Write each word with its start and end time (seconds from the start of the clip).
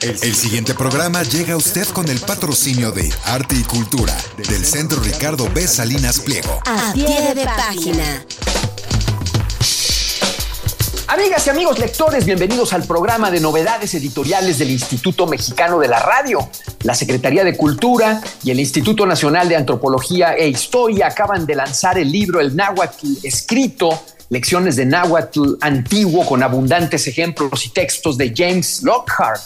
El, 0.00 0.10
el 0.22 0.34
siguiente 0.34 0.74
programa 0.74 1.22
llega 1.22 1.52
a 1.54 1.56
usted 1.56 1.86
con 1.88 2.08
el 2.08 2.18
patrocinio 2.18 2.90
de 2.90 3.12
Arte 3.26 3.54
y 3.54 3.62
Cultura 3.62 4.16
del 4.36 4.64
Centro 4.64 5.00
Ricardo 5.00 5.48
B. 5.54 5.68
Salinas 5.68 6.18
Pliego. 6.18 6.60
A 6.66 6.92
pie 6.92 7.32
de 7.34 7.44
página. 7.44 8.24
Amigas 11.06 11.46
y 11.46 11.50
amigos 11.50 11.78
lectores, 11.78 12.24
bienvenidos 12.24 12.72
al 12.72 12.84
programa 12.84 13.30
de 13.30 13.40
novedades 13.40 13.94
editoriales 13.94 14.58
del 14.58 14.70
Instituto 14.70 15.26
Mexicano 15.26 15.78
de 15.78 15.88
la 15.88 16.00
Radio. 16.00 16.48
La 16.82 16.94
Secretaría 16.94 17.44
de 17.44 17.56
Cultura 17.56 18.20
y 18.42 18.50
el 18.50 18.58
Instituto 18.58 19.06
Nacional 19.06 19.48
de 19.48 19.56
Antropología 19.56 20.34
e 20.34 20.48
Historia 20.48 21.08
acaban 21.08 21.46
de 21.46 21.54
lanzar 21.56 21.98
el 21.98 22.10
libro 22.10 22.40
El 22.40 22.56
Náhuatl 22.56 23.06
escrito, 23.22 24.02
lecciones 24.30 24.76
de 24.76 24.86
náhuatl 24.86 25.56
antiguo 25.60 26.24
con 26.24 26.42
abundantes 26.42 27.06
ejemplos 27.06 27.66
y 27.66 27.68
textos 27.68 28.16
de 28.16 28.32
James 28.34 28.82
Lockhart 28.82 29.42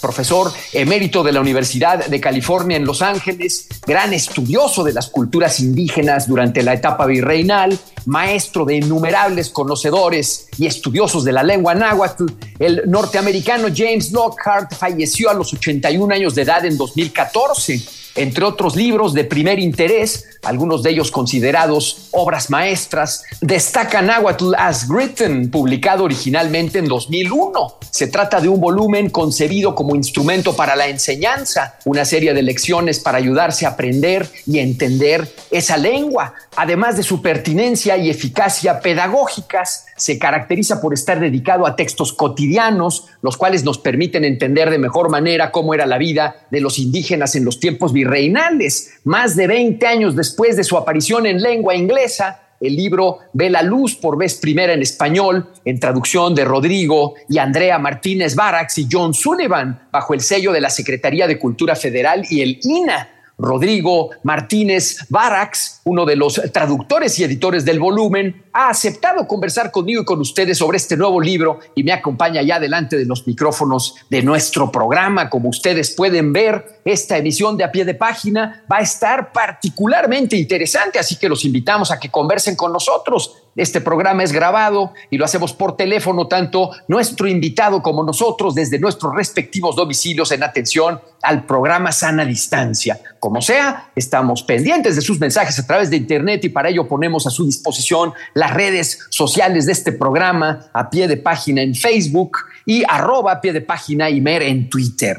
profesor 0.00 0.52
emérito 0.72 1.22
de 1.22 1.32
la 1.32 1.40
Universidad 1.40 2.06
de 2.06 2.20
California 2.20 2.76
en 2.76 2.84
Los 2.84 3.02
Ángeles, 3.02 3.66
gran 3.86 4.12
estudioso 4.12 4.84
de 4.84 4.92
las 4.92 5.08
culturas 5.08 5.58
indígenas 5.60 6.28
durante 6.28 6.62
la 6.62 6.74
etapa 6.74 7.06
virreinal, 7.06 7.76
maestro 8.04 8.64
de 8.64 8.76
innumerables 8.76 9.50
conocedores 9.50 10.48
y 10.58 10.66
estudiosos 10.66 11.24
de 11.24 11.32
la 11.32 11.42
lengua 11.42 11.74
náhuatl, 11.74 12.26
el 12.58 12.82
norteamericano 12.86 13.68
James 13.74 14.12
Lockhart 14.12 14.74
falleció 14.74 15.30
a 15.30 15.34
los 15.34 15.52
81 15.52 16.14
años 16.14 16.34
de 16.34 16.42
edad 16.42 16.64
en 16.64 16.76
2014 16.76 18.05
entre 18.16 18.44
otros 18.44 18.76
libros 18.76 19.14
de 19.14 19.24
primer 19.24 19.58
interés, 19.58 20.38
algunos 20.42 20.82
de 20.82 20.90
ellos 20.90 21.10
considerados 21.10 22.08
obras 22.12 22.50
maestras, 22.50 23.24
destaca 23.40 24.02
Nahuatl 24.02 24.54
as 24.56 24.88
Written, 24.88 25.50
publicado 25.50 26.04
originalmente 26.04 26.78
en 26.78 26.86
2001. 26.86 27.74
Se 27.90 28.06
trata 28.08 28.40
de 28.40 28.48
un 28.48 28.60
volumen 28.60 29.10
concebido 29.10 29.74
como 29.74 29.94
instrumento 29.94 30.54
para 30.54 30.76
la 30.76 30.88
enseñanza, 30.88 31.78
una 31.84 32.04
serie 32.04 32.34
de 32.34 32.42
lecciones 32.42 33.00
para 33.00 33.18
ayudarse 33.18 33.66
a 33.66 33.70
aprender 33.70 34.28
y 34.46 34.58
entender 34.58 35.28
esa 35.50 35.76
lengua. 35.76 36.34
Además 36.56 36.96
de 36.96 37.02
su 37.02 37.20
pertinencia 37.20 37.98
y 37.98 38.08
eficacia 38.08 38.80
pedagógicas, 38.80 39.86
se 39.94 40.18
caracteriza 40.18 40.80
por 40.80 40.94
estar 40.94 41.20
dedicado 41.20 41.66
a 41.66 41.76
textos 41.76 42.14
cotidianos, 42.14 43.08
los 43.20 43.36
cuales 43.36 43.62
nos 43.62 43.78
permiten 43.78 44.24
entender 44.24 44.70
de 44.70 44.78
mejor 44.78 45.10
manera 45.10 45.52
cómo 45.52 45.74
era 45.74 45.84
la 45.84 45.98
vida 45.98 46.46
de 46.50 46.62
los 46.62 46.78
indígenas 46.78 47.36
en 47.36 47.44
los 47.44 47.60
tiempos 47.60 47.92
virreinales. 47.92 48.94
Más 49.04 49.36
de 49.36 49.46
20 49.46 49.86
años 49.86 50.16
después 50.16 50.56
de 50.56 50.64
su 50.64 50.78
aparición 50.78 51.26
en 51.26 51.42
lengua 51.42 51.74
inglesa, 51.74 52.40
el 52.60 52.74
libro 52.74 53.18
ve 53.34 53.50
la 53.50 53.62
luz 53.62 53.96
por 53.96 54.16
vez 54.16 54.36
primera 54.36 54.72
en 54.72 54.80
español, 54.80 55.50
en 55.64 55.78
traducción 55.78 56.34
de 56.34 56.46
Rodrigo 56.46 57.14
y 57.28 57.36
Andrea 57.36 57.78
Martínez 57.78 58.34
Barax 58.34 58.78
y 58.78 58.88
John 58.90 59.12
Sullivan, 59.12 59.88
bajo 59.92 60.14
el 60.14 60.22
sello 60.22 60.52
de 60.52 60.62
la 60.62 60.70
Secretaría 60.70 61.26
de 61.26 61.38
Cultura 61.38 61.76
Federal 61.76 62.24
y 62.30 62.40
el 62.40 62.58
INA. 62.62 63.10
Rodrigo 63.38 64.10
Martínez 64.22 64.98
Barax, 65.10 65.82
uno 65.84 66.06
de 66.06 66.16
los 66.16 66.40
traductores 66.52 67.18
y 67.18 67.24
editores 67.24 67.64
del 67.64 67.78
volumen, 67.78 68.44
ha 68.52 68.70
aceptado 68.70 69.28
conversar 69.28 69.70
conmigo 69.70 70.02
y 70.02 70.04
con 70.04 70.20
ustedes 70.20 70.56
sobre 70.56 70.78
este 70.78 70.96
nuevo 70.96 71.20
libro 71.20 71.60
y 71.74 71.84
me 71.84 71.92
acompaña 71.92 72.40
ya 72.42 72.58
delante 72.58 72.96
de 72.96 73.04
los 73.04 73.26
micrófonos 73.26 73.96
de 74.08 74.22
nuestro 74.22 74.72
programa. 74.72 75.28
Como 75.28 75.50
ustedes 75.50 75.90
pueden 75.90 76.32
ver, 76.32 76.80
esta 76.84 77.18
emisión 77.18 77.56
de 77.56 77.64
a 77.64 77.72
pie 77.72 77.84
de 77.84 77.94
página 77.94 78.64
va 78.70 78.78
a 78.78 78.82
estar 78.82 79.32
particularmente 79.32 80.36
interesante, 80.36 80.98
así 80.98 81.16
que 81.16 81.28
los 81.28 81.44
invitamos 81.44 81.90
a 81.90 82.00
que 82.00 82.10
conversen 82.10 82.56
con 82.56 82.72
nosotros. 82.72 83.42
Este 83.56 83.80
programa 83.80 84.22
es 84.22 84.32
grabado 84.32 84.92
y 85.10 85.16
lo 85.16 85.24
hacemos 85.24 85.54
por 85.54 85.78
teléfono, 85.78 86.28
tanto 86.28 86.72
nuestro 86.88 87.26
invitado 87.26 87.82
como 87.82 88.02
nosotros 88.02 88.54
desde 88.54 88.78
nuestros 88.78 89.14
respectivos 89.14 89.74
domicilios 89.74 90.30
en 90.30 90.42
atención 90.42 91.00
al 91.22 91.46
programa 91.46 91.90
Sana 91.90 92.26
Distancia. 92.26 93.00
Como 93.18 93.40
sea, 93.40 93.90
estamos 93.96 94.42
pendientes 94.42 94.94
de 94.94 95.00
sus 95.00 95.18
mensajes 95.18 95.58
a 95.58 95.66
través 95.66 95.88
de 95.88 95.96
Internet 95.96 96.44
y 96.44 96.50
para 96.50 96.68
ello 96.68 96.86
ponemos 96.86 97.26
a 97.26 97.30
su 97.30 97.46
disposición 97.46 98.12
las 98.34 98.52
redes 98.52 99.06
sociales 99.08 99.64
de 99.64 99.72
este 99.72 99.92
programa 99.92 100.68
a 100.74 100.90
pie 100.90 101.08
de 101.08 101.16
página 101.16 101.62
en 101.62 101.74
Facebook 101.74 102.36
y 102.66 102.84
arroba 102.86 103.32
a 103.32 103.40
pie 103.40 103.54
de 103.54 103.62
página 103.62 104.10
Imer 104.10 104.42
en 104.42 104.68
Twitter. 104.68 105.16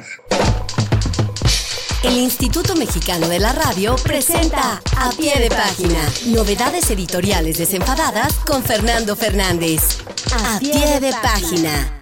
El 2.03 2.16
Instituto 2.16 2.75
Mexicano 2.75 3.28
de 3.28 3.40
la 3.40 3.53
Radio 3.53 3.96
presenta 4.03 4.81
A 4.97 5.09
Pie 5.18 5.34
de 5.40 5.50
Página. 5.50 6.00
Novedades 6.28 6.91
editoriales 6.91 7.58
desenfadadas 7.58 8.34
con 8.46 8.62
Fernando 8.62 9.16
Fernández. 9.16 9.97
A 10.31 10.59
Pie 10.59 11.00
de 11.00 11.12
Página. 11.12 11.97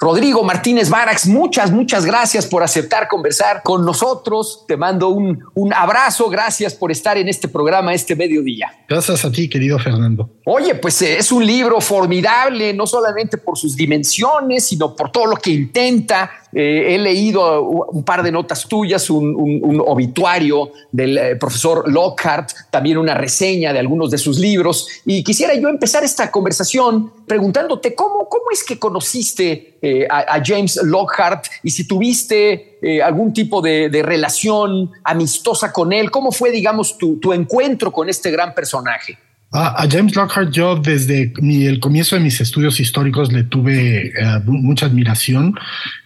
Rodrigo 0.00 0.44
Martínez 0.44 0.90
Barax, 0.90 1.26
muchas, 1.26 1.72
muchas 1.72 2.04
gracias 2.04 2.46
por 2.46 2.62
aceptar 2.62 3.08
conversar 3.08 3.62
con 3.64 3.84
nosotros. 3.84 4.64
Te 4.68 4.76
mando 4.76 5.08
un, 5.08 5.42
un, 5.54 5.74
abrazo. 5.74 6.28
Gracias 6.30 6.74
por 6.74 6.92
estar 6.92 7.18
en 7.18 7.28
este 7.28 7.48
programa 7.48 7.92
este 7.92 8.14
mediodía. 8.14 8.70
Gracias 8.88 9.24
a 9.24 9.32
ti, 9.32 9.48
querido 9.48 9.76
Fernando. 9.78 10.30
Oye, 10.44 10.76
pues 10.76 11.02
eh, 11.02 11.18
es 11.18 11.32
un 11.32 11.44
libro 11.44 11.80
formidable, 11.80 12.72
no 12.74 12.86
solamente 12.86 13.38
por 13.38 13.58
sus 13.58 13.74
dimensiones, 13.74 14.66
sino 14.66 14.94
por 14.94 15.10
todo 15.10 15.26
lo 15.26 15.36
que 15.36 15.50
intenta. 15.50 16.30
Eh, 16.52 16.94
he 16.94 16.98
leído 16.98 17.62
un 17.62 18.04
par 18.04 18.22
de 18.22 18.32
notas 18.32 18.66
tuyas, 18.66 19.10
un, 19.10 19.82
obituario 19.86 20.72
del 20.90 21.18
eh, 21.18 21.36
profesor 21.36 21.90
Lockhart, 21.90 22.50
también 22.70 22.98
una 22.98 23.14
reseña 23.14 23.72
de 23.72 23.78
algunos 23.78 24.10
de 24.10 24.18
sus 24.18 24.38
libros. 24.38 24.88
Y 25.04 25.22
quisiera 25.22 25.54
yo 25.54 25.68
empezar 25.68 26.04
esta 26.04 26.30
conversación 26.30 27.12
preguntándote 27.26 27.94
cómo, 27.94 28.28
cómo 28.28 28.44
es 28.52 28.64
que 28.64 28.78
conociste 28.78 29.78
eh, 29.82 30.06
a, 30.10 30.42
James 30.44 30.80
Lockhart 30.82 31.46
y 31.62 31.70
si 31.70 31.86
tuviste 31.86 32.78
algún 33.04 33.32
tipo 33.32 33.60
de, 33.60 33.88
de, 33.88 34.02
relación 34.02 34.92
amistosa 35.02 35.72
con 35.72 35.92
él. 35.92 36.10
¿Cómo 36.10 36.30
fue, 36.30 36.50
digamos, 36.50 36.96
tu, 36.96 37.18
tu 37.18 37.32
encuentro 37.32 37.92
con 37.92 38.08
este 38.08 38.30
gran 38.30 38.54
personaje? 38.54 39.18
A, 39.50 39.86
James 39.90 40.14
Lockhart 40.14 40.50
yo 40.50 40.76
desde 40.76 41.32
mi, 41.40 41.64
el 41.64 41.80
comienzo 41.80 42.16
de 42.16 42.22
mis 42.22 42.38
estudios 42.40 42.80
históricos 42.80 43.32
le 43.32 43.44
tuve 43.44 44.12
uh, 44.12 44.50
mucha 44.50 44.86
admiración. 44.86 45.58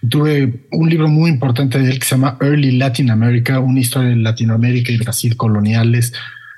Tuve 0.08 0.60
un 0.70 0.88
libro 0.88 1.08
muy 1.08 1.28
importante 1.28 1.80
de 1.80 1.90
él 1.90 1.98
que 1.98 2.06
se 2.06 2.14
llama 2.14 2.36
Early 2.40 2.72
Latin 2.78 3.10
America, 3.10 3.58
una 3.58 3.80
historia 3.80 4.10
de 4.10 4.16
Latinoamérica 4.16 4.92
y 4.92 4.98
Brasil 4.98 5.36
coloniales. 5.36 6.12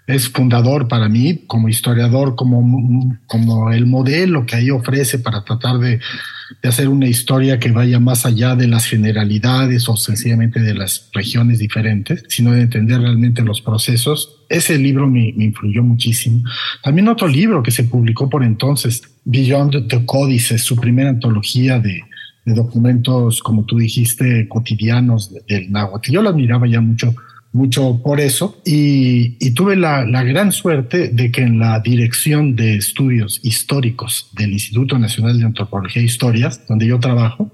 Es 0.06 0.28
fundador 0.28 0.88
para 0.88 1.08
mí 1.08 1.44
como 1.46 1.68
historiador, 1.68 2.36
como, 2.36 3.16
como 3.26 3.72
el 3.72 3.86
modelo 3.86 4.44
que 4.44 4.56
ahí 4.56 4.70
ofrece 4.70 5.18
para 5.18 5.44
tratar 5.44 5.78
de, 5.78 6.00
de 6.62 6.68
hacer 6.68 6.88
una 6.88 7.06
historia 7.06 7.58
que 7.58 7.70
vaya 7.70 7.98
más 8.00 8.26
allá 8.26 8.54
de 8.54 8.68
las 8.68 8.86
generalidades 8.86 9.88
o 9.88 9.96
sencillamente 9.96 10.60
de 10.60 10.74
las 10.74 11.08
regiones 11.12 11.58
diferentes, 11.58 12.24
sino 12.28 12.52
de 12.52 12.62
entender 12.62 13.00
realmente 13.00 13.42
los 13.42 13.60
procesos. 13.60 14.42
Ese 14.48 14.78
libro 14.78 15.06
me, 15.06 15.28
influyó 15.28 15.82
muchísimo. 15.82 16.42
También 16.82 17.08
otro 17.08 17.28
libro 17.28 17.62
que 17.62 17.70
se 17.70 17.84
publicó 17.84 18.28
por 18.28 18.44
entonces, 18.44 19.02
Beyond 19.24 19.88
the 19.88 20.04
Códices, 20.04 20.62
su 20.62 20.76
primera 20.76 21.10
antología 21.10 21.78
de, 21.78 22.02
de 22.44 22.54
documentos, 22.54 23.42
como 23.42 23.64
tú 23.64 23.78
dijiste, 23.78 24.46
cotidianos 24.48 25.32
del 25.48 25.70
náhuatl. 25.70 26.10
Yo 26.10 26.22
lo 26.22 26.30
admiraba 26.30 26.66
ya 26.66 26.80
mucho 26.80 27.14
mucho 27.54 28.00
por 28.02 28.20
eso. 28.20 28.60
Y, 28.66 29.52
tuve 29.54 29.76
la, 29.76 30.04
gran 30.04 30.52
suerte 30.52 31.08
de 31.08 31.30
que 31.30 31.42
en 31.42 31.58
la 31.58 31.80
dirección 31.80 32.56
de 32.56 32.76
estudios 32.76 33.40
históricos 33.42 34.28
del 34.32 34.52
Instituto 34.52 34.98
Nacional 34.98 35.38
de 35.38 35.46
Antropología 35.46 36.02
e 36.02 36.04
Historias, 36.04 36.66
donde 36.68 36.86
yo 36.86 36.98
trabajo, 36.98 37.50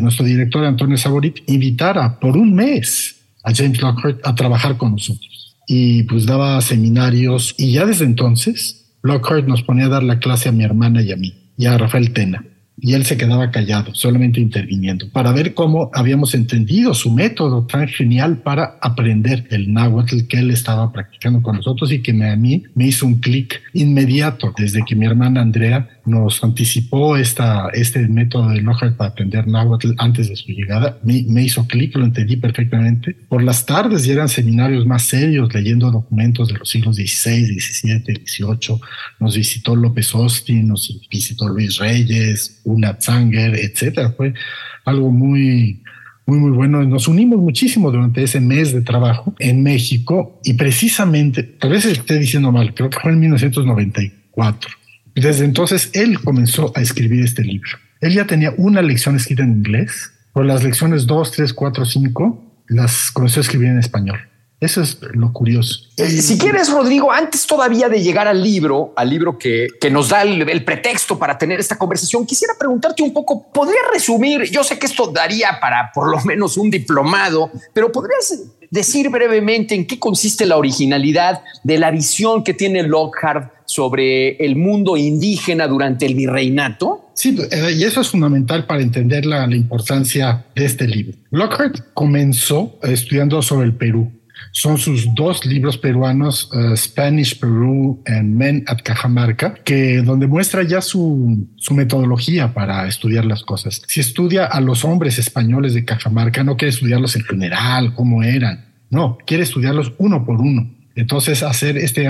nuestro 0.00 0.24
director 0.24 0.64
Antonio 0.64 0.96
Saborit 0.96 1.40
invitara 1.46 2.18
por 2.18 2.36
un 2.36 2.54
mes 2.54 3.16
a 3.44 3.52
James 3.52 3.82
Lockhart 3.82 4.20
a 4.24 4.34
trabajar 4.34 4.76
con 4.76 4.92
nosotros. 4.92 5.56
Y 5.66 6.04
pues 6.04 6.24
daba 6.26 6.60
seminarios 6.60 7.54
y 7.58 7.72
ya 7.72 7.84
desde 7.84 8.04
entonces 8.04 8.94
Lockhart 9.02 9.46
nos 9.46 9.62
ponía 9.62 9.86
a 9.86 9.90
dar 9.90 10.02
la 10.02 10.18
clase 10.18 10.48
a 10.48 10.52
mi 10.52 10.64
hermana 10.64 11.02
y 11.02 11.12
a 11.12 11.16
mí 11.16 11.34
y 11.56 11.66
a 11.66 11.78
Rafael 11.78 12.12
Tena 12.12 12.44
y 12.78 12.94
él 12.94 13.04
se 13.04 13.16
quedaba 13.16 13.50
callado, 13.50 13.94
solamente 13.94 14.40
interviniendo, 14.40 15.08
para 15.10 15.32
ver 15.32 15.54
cómo 15.54 15.90
habíamos 15.92 16.34
entendido 16.34 16.94
su 16.94 17.12
método 17.12 17.66
tan 17.66 17.86
genial 17.88 18.38
para 18.38 18.78
aprender 18.80 19.46
el 19.50 19.72
náhuatl 19.72 20.26
que 20.28 20.38
él 20.38 20.50
estaba 20.50 20.92
practicando 20.92 21.42
con 21.42 21.56
nosotros 21.56 21.92
y 21.92 22.02
que 22.02 22.12
me, 22.12 22.30
a 22.30 22.36
mí 22.36 22.64
me 22.74 22.86
hizo 22.86 23.06
un 23.06 23.20
clic 23.20 23.62
inmediato 23.72 24.52
desde 24.56 24.84
que 24.84 24.96
mi 24.96 25.06
hermana 25.06 25.42
Andrea 25.42 25.88
nos 26.04 26.42
anticipó 26.42 27.16
esta, 27.16 27.68
este 27.70 28.08
método 28.08 28.48
de 28.50 28.60
Lockhart 28.60 28.96
para 28.96 29.10
aprender 29.10 29.46
náhuatl 29.46 29.92
antes 29.98 30.28
de 30.28 30.36
su 30.36 30.50
llegada. 30.50 30.98
Me, 31.02 31.24
me 31.28 31.44
hizo 31.44 31.66
clic, 31.66 31.94
lo 31.96 32.04
entendí 32.04 32.36
perfectamente. 32.36 33.16
Por 33.28 33.42
las 33.42 33.64
tardes 33.66 34.04
ya 34.04 34.14
eran 34.14 34.28
seminarios 34.28 34.84
más 34.84 35.04
serios, 35.04 35.52
leyendo 35.54 35.90
documentos 35.90 36.48
de 36.48 36.58
los 36.58 36.68
siglos 36.68 36.96
XVI, 36.96 37.60
XVII, 37.60 38.24
XVIII. 38.26 38.80
Nos 39.20 39.36
visitó 39.36 39.76
López 39.76 40.14
Austin, 40.14 40.68
nos 40.68 41.00
visitó 41.10 41.48
Luis 41.48 41.78
Reyes, 41.78 42.60
una 42.64 42.96
Zanger, 43.00 43.54
etcétera. 43.54 44.12
Fue 44.16 44.34
algo 44.84 45.10
muy, 45.10 45.82
muy, 46.26 46.38
muy 46.38 46.50
bueno. 46.50 46.82
Nos 46.82 47.06
unimos 47.06 47.38
muchísimo 47.38 47.92
durante 47.92 48.24
ese 48.24 48.40
mes 48.40 48.72
de 48.72 48.82
trabajo 48.82 49.34
en 49.38 49.62
México 49.62 50.40
y 50.42 50.54
precisamente, 50.54 51.44
tal 51.44 51.70
vez 51.70 51.84
esté 51.84 52.18
diciendo 52.18 52.50
mal, 52.50 52.74
creo 52.74 52.90
que 52.90 52.98
fue 52.98 53.12
en 53.12 53.20
1994. 53.20 54.81
Desde 55.14 55.44
entonces 55.44 55.90
él 55.92 56.20
comenzó 56.20 56.72
a 56.74 56.80
escribir 56.80 57.24
este 57.24 57.42
libro. 57.42 57.70
Él 58.00 58.14
ya 58.14 58.26
tenía 58.26 58.52
una 58.56 58.82
lección 58.82 59.16
escrita 59.16 59.42
en 59.42 59.52
inglés, 59.52 60.12
pero 60.34 60.44
las 60.44 60.64
lecciones 60.64 61.06
2, 61.06 61.32
3, 61.32 61.52
4, 61.52 61.84
5 61.84 62.64
las 62.68 63.10
comenzó 63.10 63.40
a 63.40 63.42
escribir 63.42 63.68
en 63.68 63.78
español. 63.78 64.18
Eso 64.62 64.80
es 64.80 64.96
lo 65.14 65.32
curioso. 65.32 65.88
Eh, 65.96 66.08
si 66.08 66.38
quieres, 66.38 66.70
Rodrigo, 66.70 67.10
antes 67.10 67.48
todavía 67.48 67.88
de 67.88 68.00
llegar 68.00 68.28
al 68.28 68.40
libro, 68.40 68.92
al 68.94 69.10
libro 69.10 69.36
que, 69.36 69.66
que 69.80 69.90
nos 69.90 70.10
da 70.10 70.22
el, 70.22 70.64
pretexto 70.64 71.18
para 71.18 71.36
tener 71.36 71.58
esta 71.58 71.76
conversación, 71.76 72.24
quisiera 72.24 72.54
preguntarte 72.56 73.02
un 73.02 73.12
poco, 73.12 73.50
¿podrías 73.52 73.82
resumir? 73.92 74.44
Yo 74.52 74.62
sé 74.62 74.78
que 74.78 74.86
esto 74.86 75.08
daría 75.08 75.58
para 75.60 75.90
por 75.92 76.08
lo 76.08 76.20
menos 76.20 76.56
un 76.56 76.70
diplomado, 76.70 77.50
pero 77.74 77.90
¿podrías 77.90 78.40
decir 78.70 79.10
brevemente 79.10 79.74
en 79.74 79.84
qué 79.84 79.98
consiste 79.98 80.46
la 80.46 80.56
originalidad 80.56 81.42
de 81.64 81.78
la 81.78 81.90
visión 81.90 82.44
que 82.44 82.54
tiene 82.54 82.84
Lockhart 82.84 83.52
sobre 83.64 84.36
el 84.36 84.54
mundo 84.54 84.96
indígena 84.96 85.66
durante 85.66 86.06
el 86.06 86.14
virreinato? 86.14 87.10
Sí, 87.14 87.36
eh, 87.50 87.72
y 87.76 87.82
eso 87.82 88.00
es 88.00 88.08
fundamental 88.08 88.64
para 88.66 88.80
entender 88.80 89.26
la, 89.26 89.44
la 89.44 89.56
importancia 89.56 90.46
de 90.54 90.64
este 90.66 90.86
libro. 90.86 91.18
Lockhart 91.32 91.92
comenzó 91.94 92.78
estudiando 92.84 93.42
sobre 93.42 93.66
el 93.66 93.74
Perú 93.74 94.21
son 94.52 94.78
sus 94.78 95.12
dos 95.14 95.44
libros 95.46 95.78
peruanos, 95.78 96.50
uh, 96.52 96.76
Spanish 96.76 97.38
Peru 97.38 98.02
and 98.06 98.36
Men 98.36 98.64
at 98.68 98.82
Cajamarca, 98.84 99.54
que 99.64 100.02
donde 100.02 100.26
muestra 100.26 100.62
ya 100.62 100.80
su, 100.82 101.48
su 101.56 101.74
metodología 101.74 102.52
para 102.52 102.86
estudiar 102.86 103.24
las 103.24 103.42
cosas. 103.42 103.82
Si 103.88 104.00
estudia 104.00 104.44
a 104.44 104.60
los 104.60 104.84
hombres 104.84 105.18
españoles 105.18 105.74
de 105.74 105.84
Cajamarca, 105.84 106.44
no 106.44 106.56
quiere 106.56 106.70
estudiarlos 106.70 107.16
en 107.16 107.24
general, 107.24 107.94
cómo 107.94 108.22
eran, 108.22 108.66
no, 108.90 109.16
quiere 109.26 109.42
estudiarlos 109.42 109.94
uno 109.98 110.24
por 110.24 110.40
uno. 110.40 110.70
Entonces, 110.94 111.42
hacer 111.42 111.78
este, 111.78 112.06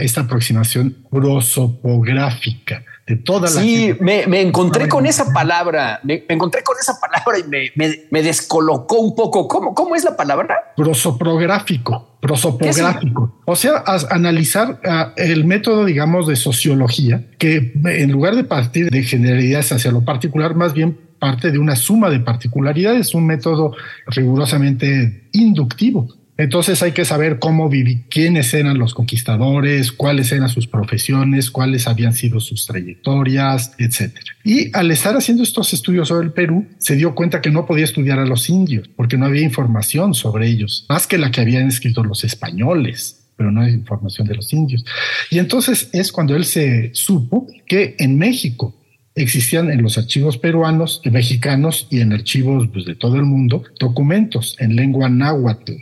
esta 0.00 0.20
aproximación 0.20 0.94
prosopográfica 1.10 2.84
de 3.06 3.16
toda 3.16 3.42
la. 3.42 3.60
Sí, 3.60 3.94
me, 4.00 4.26
me, 4.26 4.40
encontré 4.40 4.88
con 4.88 5.06
esa 5.06 5.32
palabra, 5.32 6.00
me, 6.02 6.24
encontré 6.28 6.62
con 6.62 6.76
esa 6.80 6.98
palabra 7.00 7.38
y 7.38 7.48
me, 7.48 8.02
me, 8.10 8.22
descolocó 8.22 8.98
un 9.00 9.14
poco. 9.14 9.48
¿Cómo, 9.48 9.74
¿Cómo 9.74 9.96
es 9.96 10.04
la 10.04 10.16
palabra? 10.16 10.72
Prosopográfico, 10.76 12.16
prosopográfico. 12.20 13.40
O 13.44 13.56
sea, 13.56 13.82
analizar 14.10 14.80
uh, 14.84 15.12
el 15.16 15.44
método, 15.44 15.84
digamos, 15.84 16.26
de 16.26 16.36
sociología, 16.36 17.26
que 17.38 17.72
en 17.84 18.12
lugar 18.12 18.36
de 18.36 18.44
partir 18.44 18.90
de 18.90 19.02
generalidades 19.02 19.72
hacia 19.72 19.90
lo 19.90 20.04
particular, 20.04 20.54
más 20.54 20.72
bien 20.72 20.98
parte 21.18 21.50
de 21.50 21.58
una 21.58 21.76
suma 21.76 22.10
de 22.10 22.20
particularidades, 22.20 23.14
un 23.14 23.26
método 23.26 23.74
rigurosamente 24.06 25.28
inductivo 25.32 26.08
entonces 26.40 26.82
hay 26.82 26.92
que 26.92 27.04
saber 27.04 27.38
cómo 27.38 27.68
vivir, 27.68 28.04
quiénes 28.08 28.54
eran 28.54 28.78
los 28.78 28.94
conquistadores, 28.94 29.92
cuáles 29.92 30.32
eran 30.32 30.48
sus 30.48 30.66
profesiones, 30.66 31.50
cuáles 31.50 31.86
habían 31.86 32.14
sido 32.14 32.40
sus 32.40 32.64
trayectorias, 32.64 33.74
etc. 33.76 34.14
Y 34.42 34.74
al 34.74 34.90
estar 34.90 35.14
haciendo 35.14 35.42
estos 35.42 35.74
estudios 35.74 36.08
sobre 36.08 36.28
el 36.28 36.32
Perú, 36.32 36.66
se 36.78 36.96
dio 36.96 37.14
cuenta 37.14 37.42
que 37.42 37.50
no 37.50 37.66
podía 37.66 37.84
estudiar 37.84 38.18
a 38.18 38.24
los 38.24 38.48
indios 38.48 38.88
porque 38.96 39.18
no 39.18 39.26
había 39.26 39.42
información 39.42 40.14
sobre 40.14 40.48
ellos, 40.48 40.86
más 40.88 41.06
que 41.06 41.18
la 41.18 41.30
que 41.30 41.42
habían 41.42 41.68
escrito 41.68 42.02
los 42.02 42.24
españoles 42.24 43.18
pero 43.36 43.50
no 43.50 43.62
hay 43.62 43.72
información 43.72 44.28
de 44.28 44.34
los 44.34 44.52
indios. 44.52 44.84
Y 45.30 45.38
entonces 45.38 45.88
es 45.94 46.12
cuando 46.12 46.36
él 46.36 46.44
se 46.44 46.90
supo 46.92 47.46
que 47.66 47.96
en 47.98 48.18
México 48.18 48.76
existían 49.14 49.70
en 49.70 49.82
los 49.82 49.96
archivos 49.96 50.36
peruanos, 50.36 51.00
mexicanos 51.10 51.88
y 51.90 52.00
en 52.00 52.12
archivos 52.12 52.68
pues, 52.70 52.84
de 52.84 52.96
todo 52.96 53.16
el 53.16 53.24
mundo 53.24 53.64
documentos 53.78 54.56
en 54.58 54.76
lengua 54.76 55.08
náhuatl 55.08 55.72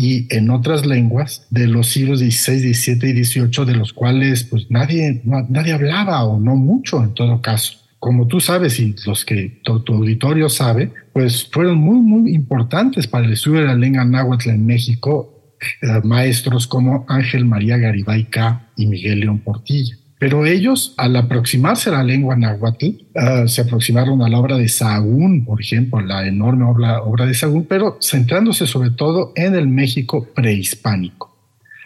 y 0.00 0.32
en 0.32 0.48
otras 0.50 0.86
lenguas 0.86 1.48
de 1.50 1.66
los 1.66 1.88
siglos 1.88 2.20
XVI, 2.20 2.72
XVII 2.72 3.10
y 3.10 3.24
XVIII, 3.24 3.64
de 3.66 3.74
los 3.74 3.92
cuales 3.92 4.44
pues 4.44 4.70
nadie, 4.70 5.22
nadie 5.24 5.72
hablaba 5.72 6.22
o 6.22 6.38
no 6.38 6.54
mucho 6.54 7.02
en 7.02 7.14
todo 7.14 7.42
caso. 7.42 7.78
Como 7.98 8.28
tú 8.28 8.38
sabes 8.38 8.78
y 8.78 8.94
los 9.04 9.24
que 9.24 9.60
tu, 9.64 9.82
auditorio 9.88 10.48
sabe, 10.48 10.92
pues 11.12 11.48
fueron 11.50 11.78
muy, 11.78 11.98
muy 11.98 12.32
importantes 12.32 13.08
para 13.08 13.26
el 13.26 13.32
estudio 13.32 13.62
de 13.62 13.66
la 13.66 13.74
lengua 13.74 14.04
náhuatl 14.04 14.50
en 14.50 14.64
México, 14.64 15.56
eh, 15.82 16.00
maestros 16.04 16.68
como 16.68 17.04
Ángel 17.08 17.44
María 17.44 17.76
Garibay 17.76 18.28
y 18.76 18.86
Miguel 18.86 19.18
León 19.18 19.40
Portilla. 19.40 19.96
Pero 20.18 20.46
ellos, 20.46 20.94
al 20.96 21.14
aproximarse 21.16 21.90
a 21.90 21.92
la 21.92 22.04
lengua 22.04 22.36
náhuatl, 22.36 22.86
uh, 22.86 23.46
se 23.46 23.60
aproximaron 23.62 24.20
a 24.22 24.28
la 24.28 24.38
obra 24.38 24.56
de 24.56 24.68
Sahagún, 24.68 25.44
por 25.44 25.60
ejemplo, 25.60 26.00
la 26.00 26.26
enorme 26.26 26.64
obra, 26.64 27.26
de 27.26 27.34
Sahagún, 27.34 27.66
pero 27.66 27.98
centrándose 28.00 28.66
sobre 28.66 28.90
todo 28.90 29.32
en 29.36 29.54
el 29.54 29.68
México 29.68 30.26
prehispánico. 30.34 31.36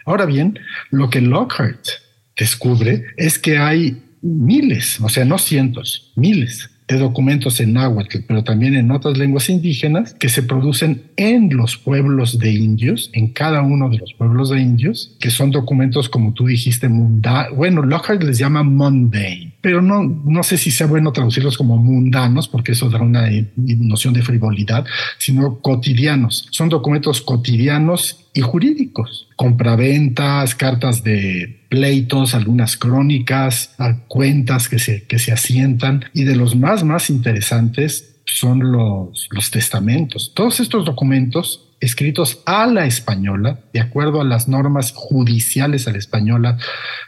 Ahora 0.05 0.25
bien, 0.25 0.59
lo 0.89 1.09
que 1.09 1.21
Lockhart 1.21 1.87
descubre 2.35 3.03
es 3.17 3.37
que 3.37 3.57
hay 3.57 4.01
miles, 4.21 4.99
o 4.99 5.09
sea, 5.09 5.25
no 5.25 5.37
cientos, 5.37 6.11
miles 6.15 6.72
de 6.87 6.97
documentos 6.97 7.59
en 7.59 7.73
náhuatl, 7.73 8.19
pero 8.27 8.43
también 8.43 8.75
en 8.75 8.91
otras 8.91 9.17
lenguas 9.17 9.49
indígenas 9.49 10.13
que 10.13 10.29
se 10.29 10.43
producen 10.43 11.03
en 11.15 11.55
los 11.55 11.77
pueblos 11.77 12.39
de 12.39 12.51
indios, 12.51 13.09
en 13.13 13.29
cada 13.29 13.61
uno 13.61 13.89
de 13.89 13.99
los 13.99 14.13
pueblos 14.13 14.49
de 14.49 14.61
indios, 14.61 15.15
que 15.19 15.29
son 15.29 15.51
documentos, 15.51 16.09
como 16.09 16.33
tú 16.33 16.47
dijiste, 16.47 16.89
mundanos. 16.89 17.55
Bueno, 17.55 17.83
Lockhart 17.83 18.23
les 18.23 18.37
llama 18.37 18.63
mundane, 18.63 19.52
pero 19.63 19.81
no, 19.81 20.03
no 20.03 20.43
sé 20.43 20.57
si 20.57 20.71
sea 20.71 20.87
bueno 20.87 21.13
traducirlos 21.13 21.57
como 21.57 21.77
mundanos, 21.77 22.49
porque 22.49 22.73
eso 22.73 22.89
da 22.89 23.01
una 23.01 23.29
noción 23.55 24.13
de 24.13 24.21
frivolidad, 24.21 24.85
sino 25.17 25.59
cotidianos. 25.61 26.49
Son 26.51 26.67
documentos 26.67 27.21
cotidianos 27.21 28.25
y 28.33 28.41
jurídicos, 28.41 29.29
compraventas, 29.37 30.53
cartas 30.53 31.05
de 31.05 31.61
pleitos, 31.69 32.35
algunas 32.35 32.75
crónicas, 32.75 33.73
cuentas 34.09 34.67
que 34.67 34.79
se, 34.79 35.03
que 35.03 35.17
se 35.17 35.31
asientan 35.31 36.03
y 36.13 36.25
de 36.25 36.35
los 36.35 36.57
más, 36.57 36.83
más 36.83 37.09
interesantes 37.09 38.17
son 38.25 38.69
los, 38.69 39.29
los 39.31 39.49
testamentos. 39.49 40.33
Todos 40.35 40.59
estos 40.59 40.83
documentos 40.83 41.69
escritos 41.83 42.41
a 42.45 42.65
la 42.65 42.85
española, 42.85 43.59
de 43.73 43.81
acuerdo 43.81 44.21
a 44.21 44.23
las 44.23 44.47
normas 44.47 44.93
judiciales 44.95 45.87
a 45.87 45.91
la 45.91 45.97
española, 45.97 46.57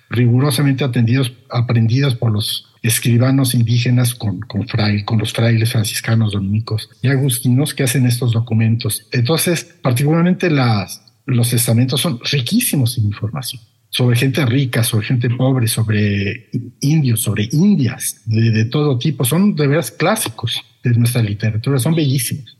rigurosamente 0.09 0.83
atendidos, 0.83 1.33
aprendidos 1.49 2.15
por 2.15 2.31
los 2.31 2.73
escribanos 2.83 3.55
indígenas 3.55 4.13
con, 4.13 4.41
con, 4.41 4.67
con 5.05 5.17
los 5.17 5.33
frailes 5.33 5.71
franciscanos, 5.71 6.33
dominicos 6.33 6.89
y 7.01 7.07
agustinos 7.07 7.73
que 7.73 7.83
hacen 7.83 8.05
estos 8.05 8.33
documentos. 8.33 9.07
Entonces, 9.11 9.63
particularmente 9.81 10.49
los 10.49 11.49
testamentos 11.49 12.01
son 12.01 12.19
riquísimos 12.23 12.97
en 12.97 13.05
información 13.05 13.61
sobre 13.95 14.17
gente 14.17 14.45
rica, 14.45 14.83
sobre 14.83 15.07
gente 15.07 15.29
pobre, 15.29 15.67
sobre 15.67 16.49
indios, 16.81 17.21
sobre 17.21 17.47
indias, 17.53 18.21
de, 18.25 18.65
todo 18.65 18.97
tipo. 18.97 19.23
Son 19.23 19.55
de 19.55 19.67
veras 19.67 19.89
clásicos 19.89 20.61
de 20.83 20.89
nuestra 20.95 21.21
literatura, 21.21 21.79
son 21.79 21.95
bellísimos, 21.95 22.57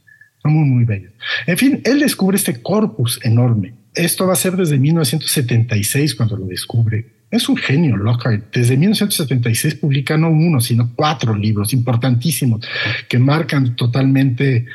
muy, 0.49 0.67
muy 0.67 0.85
bellos. 0.85 1.11
En 1.45 1.57
fin, 1.57 1.81
él 1.83 1.99
descubre 1.99 2.37
este 2.37 2.61
corpus 2.61 3.19
enorme. 3.23 3.73
Esto 3.93 4.27
va 4.27 4.33
a 4.33 4.37
ser 4.37 4.55
desde 4.55 4.77
1976 4.77 6.15
cuando 6.15 6.37
lo 6.37 6.45
descubre. 6.45 7.05
Es 7.31 7.49
un 7.49 7.57
genio, 7.57 7.97
Lockhart. 7.97 8.53
Desde 8.53 8.77
1976 8.77 9.75
publica 9.75 10.17
no 10.17 10.29
uno, 10.29 10.61
sino 10.61 10.93
cuatro 10.95 11.35
libros 11.35 11.73
importantísimos 11.73 12.65
que 13.07 13.19
marcan 13.19 13.75
totalmente 13.75 14.65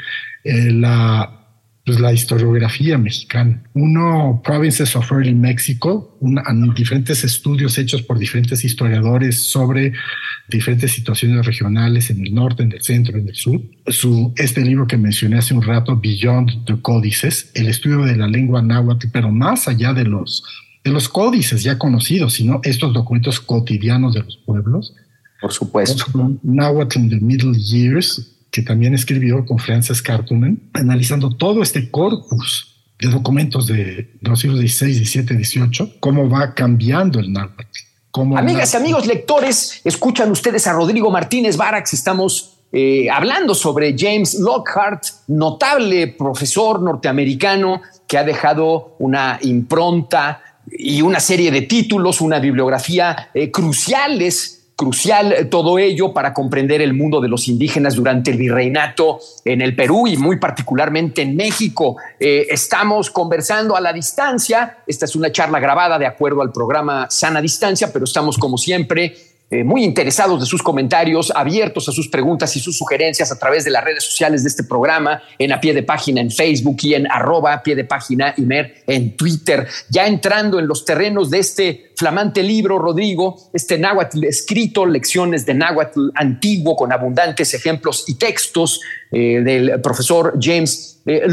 eh, 0.45 0.71
la 0.73 1.41
pues, 1.91 1.99
la 1.99 2.13
historiografía 2.13 2.99
mexicana. 2.99 3.65
Uno, 3.75 4.43
Provinces 4.45 4.95
of 4.95 5.11
Early 5.11 5.35
Mexico, 5.35 6.17
diferentes 6.73 7.25
estudios 7.25 7.79
hechos 7.79 8.03
por 8.03 8.17
diferentes 8.17 8.65
historiadores 8.65 9.43
sobre 9.43 9.93
diferentes 10.51 10.93
situaciones 10.93 11.47
regionales 11.47 12.11
en 12.11 12.27
el 12.27 12.35
norte, 12.35 12.63
en 12.63 12.73
el 12.73 12.83
centro, 12.83 13.17
en 13.17 13.29
el 13.29 13.35
sur. 13.35 13.61
Su, 13.87 14.33
este 14.37 14.63
libro 14.63 14.87
que 14.87 14.97
mencioné 14.97 15.39
hace 15.39 15.55
un 15.55 15.63
rato, 15.63 15.97
Beyond 15.97 16.65
the 16.67 16.81
Códices, 16.83 17.51
el 17.55 17.69
estudio 17.69 18.03
de 18.03 18.17
la 18.17 18.27
lengua 18.27 18.61
náhuatl, 18.63 19.07
pero 19.13 19.31
más 19.31 19.69
allá 19.69 19.93
de 19.93 20.05
los, 20.05 20.45
de 20.85 20.91
los 20.91 21.09
códices 21.09 21.63
ya 21.63 21.79
conocidos, 21.79 22.35
sino 22.35 22.61
estos 22.65 22.93
documentos 22.93 23.41
cotidianos 23.41 24.15
de 24.15 24.23
los 24.25 24.37
pueblos. 24.39 24.95
Por 25.41 25.53
supuesto. 25.53 26.05
Náhuatl 26.43 26.99
in 26.99 27.09
the 27.11 27.21
Middle 27.21 27.59
Years, 27.59 28.37
que 28.51 28.63
también 28.63 28.95
escribió 28.95 29.47
con 29.47 29.59
Frances 29.59 30.03
Cartman, 30.03 30.61
analizando 30.75 31.31
todo 31.31 31.63
este 31.63 31.91
corpus 31.91 32.77
de 32.99 33.09
documentos 33.09 33.67
de 33.67 34.11
los 34.21 34.41
siglos 34.41 34.61
XVI, 34.61 34.93
XVII, 34.93 35.45
XVIII, 35.45 35.97
cómo 36.01 36.29
va 36.29 36.55
cambiando 36.55 37.19
el 37.21 37.33
náhuatl. 37.33 37.90
Amigas 38.13 38.75
y 38.75 38.77
amigos 38.77 39.07
lectores, 39.07 39.81
escuchan 39.85 40.33
ustedes 40.33 40.67
a 40.67 40.73
Rodrigo 40.73 41.11
Martínez 41.11 41.57
Barax. 41.57 41.95
Estamos 41.95 42.59
eh, 42.73 43.09
hablando 43.09 43.55
sobre 43.55 43.95
James 43.97 44.35
Lockhart, 44.35 45.05
notable 45.29 46.09
profesor 46.09 46.83
norteamericano 46.83 47.83
que 48.09 48.19
ha 48.19 48.25
dejado 48.25 48.97
una 48.99 49.39
impronta 49.43 50.43
y 50.71 51.03
una 51.03 51.21
serie 51.21 51.53
de 51.53 51.63
títulos, 51.63 52.21
una 52.21 52.41
bibliografía 52.41 53.31
eh, 53.33 53.53
cruciales 53.53 54.60
crucial 54.81 55.35
eh, 55.35 55.45
todo 55.45 55.79
ello 55.79 56.15
para 56.15 56.33
comprender 56.33 56.81
el 56.81 56.95
mundo 56.95 57.21
de 57.21 57.29
los 57.29 57.49
indígenas 57.49 57.97
durante 57.97 58.31
el 58.31 58.39
virreinato 58.39 59.21
en 59.45 59.61
el 59.61 59.77
Perú 59.77 60.07
y 60.07 60.17
muy 60.17 60.39
particularmente 60.39 61.21
en 61.21 61.37
México. 61.37 61.99
Eh, 62.19 62.47
estamos 62.49 63.11
conversando 63.11 63.77
a 63.77 63.81
la 63.83 63.93
distancia. 63.93 64.79
Esta 64.87 65.05
es 65.05 65.15
una 65.15 65.31
charla 65.31 65.61
grabada 65.61 65.99
de 65.99 66.07
acuerdo 66.07 66.41
al 66.41 66.51
programa 66.51 67.09
Sana 67.11 67.43
Distancia, 67.43 67.93
pero 67.93 68.07
estamos 68.07 68.39
como 68.39 68.57
siempre 68.57 69.15
eh, 69.53 69.65
muy 69.65 69.83
interesados 69.83 70.39
de 70.39 70.47
sus 70.47 70.63
comentarios, 70.63 71.33
abiertos 71.35 71.89
a 71.89 71.93
sus 71.93 72.09
preguntas 72.09 72.55
y 72.55 72.61
sus 72.61 72.79
sugerencias 72.79 73.33
a 73.33 73.39
través 73.39 73.65
de 73.65 73.73
las 73.73 73.83
redes 73.83 74.05
sociales 74.05 74.45
de 74.45 74.49
este 74.49 74.63
programa, 74.63 75.23
en 75.41 75.53
a 75.53 75.61
pie 75.61 75.75
de 75.75 75.83
página 75.83 76.21
en 76.21 76.31
Facebook 76.31 76.77
y 76.83 76.95
en 76.95 77.11
arroba 77.11 77.55
a 77.55 77.63
pie 77.63 77.75
de 77.75 77.85
página 77.85 78.33
Imer 78.37 78.85
en 78.87 79.17
Twitter. 79.17 79.67
Ya 79.89 80.07
entrando 80.07 80.61
en 80.61 80.69
los 80.69 80.85
terrenos 80.85 81.31
de 81.31 81.41
este 81.41 81.91
flamante 81.97 82.45
libro, 82.45 82.79
Rodrigo, 82.79 83.51
este 83.53 83.77
náhuatl 83.77 84.25
escrito, 84.25 84.87
lecciones 84.87 85.45
de 85.45 85.55
náhuatl 85.55 86.11
antiguo 86.15 86.77
con 86.77 86.93
abundantes 86.93 87.53
ejemplos 87.53 88.05
y 88.07 88.15
textos 88.15 88.81
eh, 89.11 89.41
del 89.43 89.81
profesor 89.81 90.39
James 90.41 91.00
eh, 91.11 91.27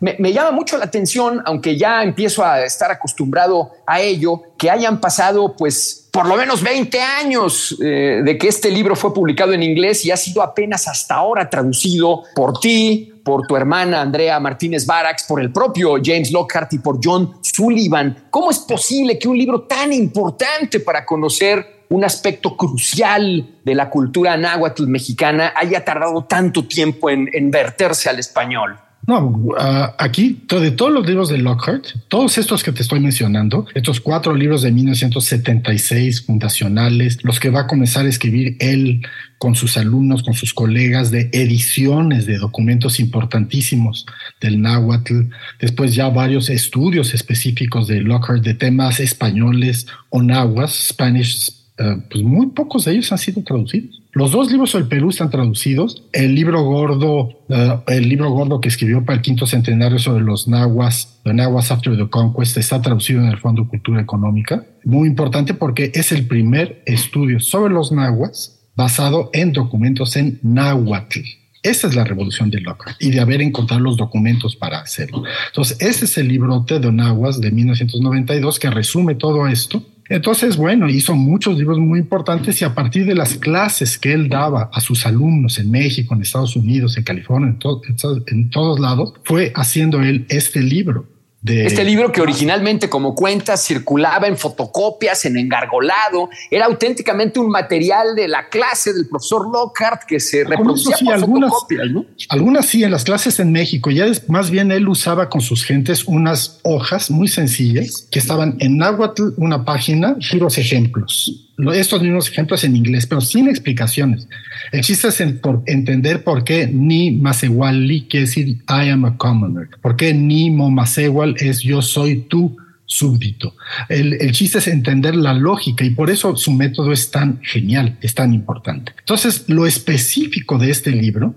me, 0.00 0.32
llama 0.32 0.50
mucho 0.50 0.76
la 0.76 0.84
atención, 0.84 1.40
aunque 1.44 1.78
ya 1.78 2.02
empiezo 2.02 2.44
a 2.44 2.64
estar 2.64 2.90
acostumbrado 2.90 3.70
a 3.86 4.00
ello, 4.00 4.42
que 4.58 4.68
hayan 4.68 5.00
pasado 5.00 5.54
pues 5.56 6.08
por 6.10 6.26
lo 6.26 6.36
menos 6.36 6.62
20 6.62 7.00
años 7.00 7.76
eh, 7.80 8.22
de 8.24 8.38
que 8.38 8.48
este 8.48 8.70
libro 8.70 8.96
fue 8.96 9.14
publicado 9.14 9.52
en 9.52 9.62
inglés 9.62 10.04
y 10.04 10.10
ha 10.10 10.16
sido 10.16 10.42
apenas 10.42 10.88
hasta 10.88 11.14
ahora 11.14 11.48
traducido 11.48 12.22
por 12.34 12.58
ti, 12.58 13.12
por 13.22 13.46
tu 13.46 13.54
hermana 13.54 14.00
Andrea 14.00 14.40
Martínez 14.40 14.86
Barax, 14.86 15.24
por 15.24 15.40
el 15.40 15.52
propio 15.52 15.96
James 16.02 16.32
Lockhart 16.32 16.72
y 16.72 16.78
por 16.78 16.98
John 17.02 17.38
Sullivan. 17.42 18.26
¿Cómo 18.30 18.50
es 18.50 18.58
posible 18.58 19.18
que 19.18 19.28
un 19.28 19.38
libro 19.38 19.62
tan 19.62 19.92
importante 19.92 20.80
para 20.80 21.04
conocer 21.04 21.84
un 21.90 22.04
aspecto 22.04 22.56
crucial 22.56 23.60
de 23.62 23.74
la 23.74 23.88
cultura 23.88 24.36
náhuatl 24.36 24.86
mexicana 24.88 25.52
haya 25.54 25.84
tardado 25.84 26.24
tanto 26.24 26.66
tiempo 26.66 27.08
en, 27.08 27.28
en 27.32 27.52
verterse 27.52 28.08
al 28.08 28.18
español? 28.18 28.80
No, 29.06 29.28
uh, 29.28 29.54
aquí 29.98 30.42
de 30.48 30.72
todos 30.72 30.92
los 30.92 31.06
libros 31.06 31.28
de 31.28 31.38
Lockhart, 31.38 31.86
todos 32.08 32.38
estos 32.38 32.64
que 32.64 32.72
te 32.72 32.82
estoy 32.82 32.98
mencionando, 32.98 33.66
estos 33.74 34.00
cuatro 34.00 34.34
libros 34.34 34.62
de 34.62 34.72
1976 34.72 36.22
fundacionales, 36.22 37.22
los 37.22 37.38
que 37.38 37.50
va 37.50 37.60
a 37.60 37.66
comenzar 37.68 38.04
a 38.04 38.08
escribir 38.08 38.56
él 38.58 39.06
con 39.38 39.54
sus 39.54 39.76
alumnos, 39.76 40.24
con 40.24 40.34
sus 40.34 40.52
colegas 40.52 41.12
de 41.12 41.30
ediciones 41.32 42.26
de 42.26 42.38
documentos 42.38 42.98
importantísimos 42.98 44.06
del 44.40 44.60
náhuatl, 44.60 45.28
después 45.60 45.94
ya 45.94 46.08
varios 46.08 46.50
estudios 46.50 47.14
específicos 47.14 47.86
de 47.86 48.00
Lockhart 48.00 48.42
de 48.42 48.54
temas 48.54 48.98
españoles 48.98 49.86
o 50.10 50.20
náhuatl, 50.20 50.72
Spanish, 50.72 51.65
uh, 51.78 52.00
pues 52.10 52.24
muy 52.24 52.46
pocos 52.48 52.84
de 52.84 52.92
ellos 52.92 53.10
han 53.12 53.18
sido 53.18 53.42
traducidos. 53.42 54.02
Los 54.12 54.32
dos 54.32 54.50
libros 54.50 54.72
del 54.72 54.88
Perú 54.88 55.10
están 55.10 55.30
traducidos. 55.30 56.04
El 56.12 56.34
libro 56.34 56.62
gordo, 56.62 57.28
uh, 57.48 57.80
el 57.86 58.08
libro 58.08 58.30
gordo 58.30 58.60
que 58.60 58.68
escribió 58.68 59.04
para 59.04 59.16
el 59.16 59.22
quinto 59.22 59.46
centenario 59.46 59.98
sobre 59.98 60.24
los 60.24 60.48
nahuas, 60.48 61.20
The 61.24 61.34
Nahuas 61.34 61.70
After 61.70 61.96
the 61.96 62.08
Conquest, 62.08 62.56
está 62.56 62.80
traducido 62.80 63.20
en 63.20 63.26
el 63.26 63.38
Fondo 63.38 63.68
Cultura 63.68 64.00
Económica. 64.00 64.64
Muy 64.84 65.08
importante 65.08 65.54
porque 65.54 65.92
es 65.94 66.12
el 66.12 66.26
primer 66.26 66.82
estudio 66.86 67.40
sobre 67.40 67.74
los 67.74 67.92
nahuas 67.92 68.60
basado 68.74 69.30
en 69.32 69.52
documentos 69.52 70.16
en 70.16 70.38
náhuatl. 70.42 71.20
Esa 71.62 71.88
es 71.88 71.96
la 71.96 72.04
revolución 72.04 72.48
de 72.48 72.60
Lockhart 72.60 72.96
y 73.00 73.10
de 73.10 73.20
haber 73.20 73.42
encontrado 73.42 73.82
los 73.82 73.96
documentos 73.96 74.54
para 74.54 74.78
hacerlo. 74.78 75.24
Entonces, 75.48 75.76
ese 75.80 76.04
es 76.04 76.16
el 76.16 76.28
librote 76.28 76.78
de 76.78 76.92
Nahuas 76.92 77.40
de 77.40 77.50
1992 77.50 78.60
que 78.60 78.70
resume 78.70 79.16
todo 79.16 79.48
esto 79.48 79.82
entonces, 80.08 80.56
bueno, 80.56 80.88
hizo 80.88 81.14
muchos 81.14 81.58
libros 81.58 81.78
muy 81.78 81.98
importantes 81.98 82.60
y 82.62 82.64
a 82.64 82.74
partir 82.74 83.06
de 83.06 83.14
las 83.14 83.34
clases 83.34 83.98
que 83.98 84.12
él 84.12 84.28
daba 84.28 84.70
a 84.72 84.80
sus 84.80 85.04
alumnos 85.06 85.58
en 85.58 85.70
México, 85.70 86.14
en 86.14 86.22
Estados 86.22 86.54
Unidos, 86.56 86.96
en 86.96 87.04
California, 87.04 87.48
en, 87.48 88.24
en 88.26 88.50
todos 88.50 88.78
lados, 88.80 89.14
fue 89.24 89.52
haciendo 89.54 90.02
él 90.02 90.26
este 90.28 90.62
libro. 90.62 91.15
Este 91.46 91.84
libro 91.84 92.10
que 92.10 92.20
originalmente, 92.20 92.88
como 92.88 93.14
cuenta, 93.14 93.56
circulaba 93.56 94.26
en 94.26 94.36
fotocopias, 94.36 95.24
en 95.24 95.36
engargolado, 95.36 96.28
era 96.50 96.66
auténticamente 96.66 97.38
un 97.38 97.48
material 97.48 98.14
de 98.16 98.28
la 98.28 98.48
clase 98.48 98.92
del 98.92 99.08
profesor 99.08 99.48
Lockhart 99.50 100.02
que 100.04 100.18
se 100.18 100.44
reproducía 100.44 100.96
por 101.04 101.14
algunas, 101.14 101.50
fotocopias, 101.50 101.90
¿no? 101.90 102.06
Algunas 102.30 102.66
sí, 102.66 102.82
en 102.84 102.90
las 102.90 103.04
clases 103.04 103.38
en 103.38 103.52
México, 103.52 103.90
ya 103.90 104.06
más 104.28 104.50
bien 104.50 104.72
él 104.72 104.88
usaba 104.88 105.28
con 105.28 105.40
sus 105.40 105.64
gentes 105.64 106.04
unas 106.04 106.60
hojas 106.62 107.10
muy 107.10 107.28
sencillas 107.28 108.08
que 108.10 108.18
estaban 108.18 108.56
en 108.60 108.78
náhuatl, 108.78 109.34
una 109.36 109.64
página, 109.64 110.16
puros 110.32 110.58
ejemplos 110.58 111.45
estos 111.72 112.02
mismos 112.02 112.28
ejemplos 112.28 112.64
en 112.64 112.76
inglés, 112.76 113.06
pero 113.06 113.20
sin 113.20 113.48
explicaciones. 113.48 114.28
El 114.72 114.82
chiste 114.82 115.08
es 115.08 115.20
entender 115.20 116.22
por 116.22 116.44
qué 116.44 116.66
ni 116.66 117.12
masewali 117.12 118.02
quiere 118.02 118.26
decir 118.26 118.48
I 118.68 118.90
am 118.90 119.04
a 119.04 119.16
commoner, 119.16 119.68
por 119.80 119.96
qué 119.96 120.12
ni 120.12 120.50
momasewal 120.50 121.36
es 121.38 121.60
yo 121.60 121.82
soy 121.82 122.26
tu 122.28 122.56
súbdito. 122.84 123.54
El, 123.88 124.14
el, 124.14 124.32
chiste 124.32 124.58
es 124.58 124.68
entender 124.68 125.16
la 125.16 125.34
lógica 125.34 125.84
y 125.84 125.90
por 125.90 126.10
eso 126.10 126.36
su 126.36 126.52
método 126.52 126.92
es 126.92 127.10
tan 127.10 127.40
genial, 127.42 127.98
es 128.00 128.14
tan 128.14 128.32
importante. 128.32 128.92
Entonces, 128.98 129.48
lo 129.48 129.66
específico 129.66 130.58
de 130.58 130.70
este 130.70 130.92
libro 130.92 131.34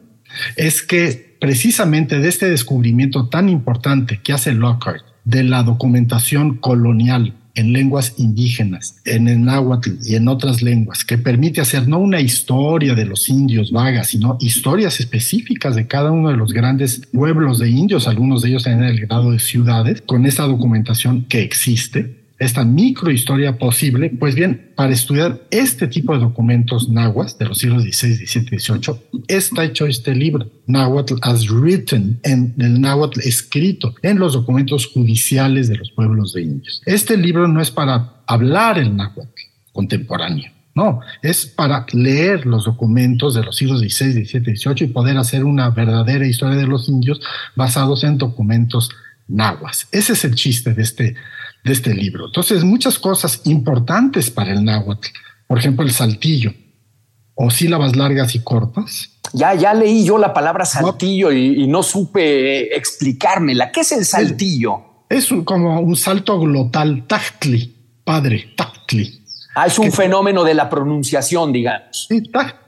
es 0.55 0.83
que 0.83 1.37
precisamente 1.39 2.19
de 2.19 2.29
este 2.29 2.49
descubrimiento 2.49 3.29
tan 3.29 3.49
importante 3.49 4.19
que 4.21 4.33
hace 4.33 4.53
Lockhart 4.53 5.03
de 5.23 5.43
la 5.43 5.63
documentación 5.63 6.57
colonial 6.57 7.33
en 7.59 7.73
lenguas 7.73 8.15
indígenas, 8.17 8.95
en 9.05 9.27
el 9.27 9.43
náhuatl 9.43 9.91
y 10.03 10.15
en 10.15 10.27
otras 10.27 10.61
lenguas, 10.61 11.03
que 11.03 11.17
permite 11.17 11.61
hacer 11.61 11.87
no 11.87 11.99
una 11.99 12.21
historia 12.21 12.95
de 12.95 13.05
los 13.05 13.29
indios 13.29 13.71
vagas, 13.71 14.07
sino 14.07 14.37
historias 14.39 14.99
específicas 14.99 15.75
de 15.75 15.87
cada 15.87 16.11
uno 16.11 16.29
de 16.29 16.37
los 16.37 16.53
grandes 16.53 17.01
pueblos 17.11 17.59
de 17.59 17.69
indios, 17.69 18.07
algunos 18.07 18.41
de 18.41 18.49
ellos 18.49 18.67
en 18.67 18.83
el 18.83 18.99
grado 19.01 19.31
de 19.31 19.39
ciudades, 19.39 20.01
con 20.01 20.25
esta 20.25 20.43
documentación 20.43 21.25
que 21.25 21.41
existe 21.41 22.18
esta 22.39 22.63
microhistoria 22.63 23.57
posible, 23.57 24.09
pues 24.17 24.33
bien, 24.33 24.71
para 24.75 24.93
estudiar 24.93 25.41
este 25.51 25.87
tipo 25.87 26.13
de 26.13 26.19
documentos 26.19 26.89
nahuas 26.89 27.37
de 27.37 27.45
los 27.45 27.57
siglos 27.57 27.83
XVI, 27.83 28.15
XVII 28.15 28.59
XVIII, 28.59 29.23
está 29.27 29.65
hecho 29.65 29.85
este 29.85 30.15
libro, 30.15 30.49
Nahuatl 30.65 31.15
as 31.21 31.49
written, 31.49 32.19
en 32.23 32.55
el 32.57 32.79
náhuatl 32.79 33.19
escrito, 33.21 33.93
en 34.01 34.19
los 34.19 34.33
documentos 34.33 34.87
judiciales 34.87 35.67
de 35.67 35.75
los 35.75 35.91
pueblos 35.91 36.33
de 36.33 36.43
indios. 36.43 36.81
Este 36.85 37.17
libro 37.17 37.47
no 37.47 37.61
es 37.61 37.71
para 37.71 38.23
hablar 38.25 38.79
el 38.79 38.95
náhuatl 38.95 39.41
contemporáneo, 39.73 40.51
no, 40.75 41.01
es 41.21 41.45
para 41.45 41.85
leer 41.91 42.45
los 42.45 42.63
documentos 42.63 43.33
de 43.33 43.43
los 43.43 43.57
siglos 43.57 43.81
XVI, 43.81 44.25
XVII 44.25 44.55
XVIII 44.55 44.85
y 44.85 44.93
poder 44.93 45.17
hacer 45.17 45.43
una 45.43 45.69
verdadera 45.71 46.25
historia 46.25 46.55
de 46.55 46.67
los 46.67 46.87
indios 46.87 47.19
basados 47.55 48.05
en 48.05 48.17
documentos 48.17 48.89
nahuas. 49.27 49.87
Ese 49.91 50.13
es 50.13 50.23
el 50.23 50.35
chiste 50.35 50.73
de 50.73 50.83
este 50.83 51.15
de 51.63 51.73
este 51.73 51.93
libro. 51.93 52.27
Entonces, 52.27 52.63
muchas 52.63 52.99
cosas 52.99 53.41
importantes 53.45 54.31
para 54.31 54.51
el 54.51 54.63
náhuatl, 54.63 55.07
por 55.47 55.59
ejemplo, 55.59 55.85
el 55.85 55.91
saltillo 55.91 56.53
o 57.35 57.49
sílabas 57.49 57.95
largas 57.95 58.35
y 58.35 58.39
cortas. 58.39 59.11
Ya, 59.33 59.53
ya 59.53 59.73
leí 59.73 60.05
yo 60.05 60.17
la 60.17 60.33
palabra 60.33 60.65
saltillo 60.65 61.31
y, 61.31 61.67
no 61.67 61.83
supe 61.83 62.75
explicármela. 62.75 63.71
¿Qué 63.71 63.81
es 63.81 63.91
el 63.91 64.05
saltillo? 64.05 65.05
Es 65.09 65.29
como 65.45 65.79
un 65.79 65.95
salto 65.95 66.39
glotal, 66.39 67.05
tactli, 67.07 67.75
padre, 68.03 68.53
tactli. 68.55 69.21
Ah, 69.55 69.67
es 69.67 69.79
un 69.79 69.91
fenómeno 69.91 70.43
de 70.43 70.53
la 70.53 70.69
pronunciación, 70.69 71.51
digamos. 71.51 72.07
Sí, 72.09 72.23